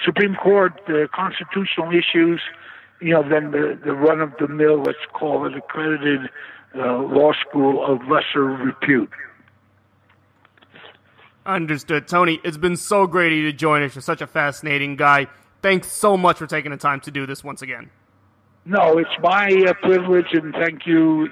Supreme 0.06 0.36
Court 0.36 0.74
uh, 0.88 1.08
constitutional 1.14 1.92
issues. 1.92 2.42
you 3.02 3.14
know, 3.14 3.28
than 3.28 3.52
the, 3.52 3.80
the 3.84 3.94
run 3.94 4.22
of 4.22 4.32
the 4.40 4.48
mill, 4.48 4.82
let's 4.84 5.00
call 5.14 5.46
it 5.46 5.58
accredited 5.58 6.30
uh, 6.76 7.00
law 7.00 7.34
school 7.48 7.84
of 7.86 8.00
lesser 8.08 8.46
repute. 8.46 9.10
Understood. 11.46 12.08
Tony, 12.08 12.40
it's 12.44 12.58
been 12.58 12.78
so 12.78 13.08
great 13.08 13.32
of 13.32 13.38
you 13.40 13.52
to 13.52 13.58
join 13.58 13.82
us. 13.82 13.96
You're 13.96 14.04
such 14.04 14.22
a 14.22 14.28
fascinating 14.28 14.96
guy. 14.96 15.28
Thanks 15.64 15.92
so 15.92 16.16
much 16.16 16.38
for 16.38 16.46
taking 16.46 16.72
the 16.72 16.78
time 16.78 17.00
to 17.02 17.12
do 17.12 17.26
this 17.26 17.44
once 17.44 17.64
again. 17.64 17.90
No, 18.66 19.00
it's 19.00 19.10
my 19.22 19.50
uh, 19.68 19.74
privilege, 19.82 20.28
and 20.34 20.54
thank 20.54 20.86
you. 20.86 21.30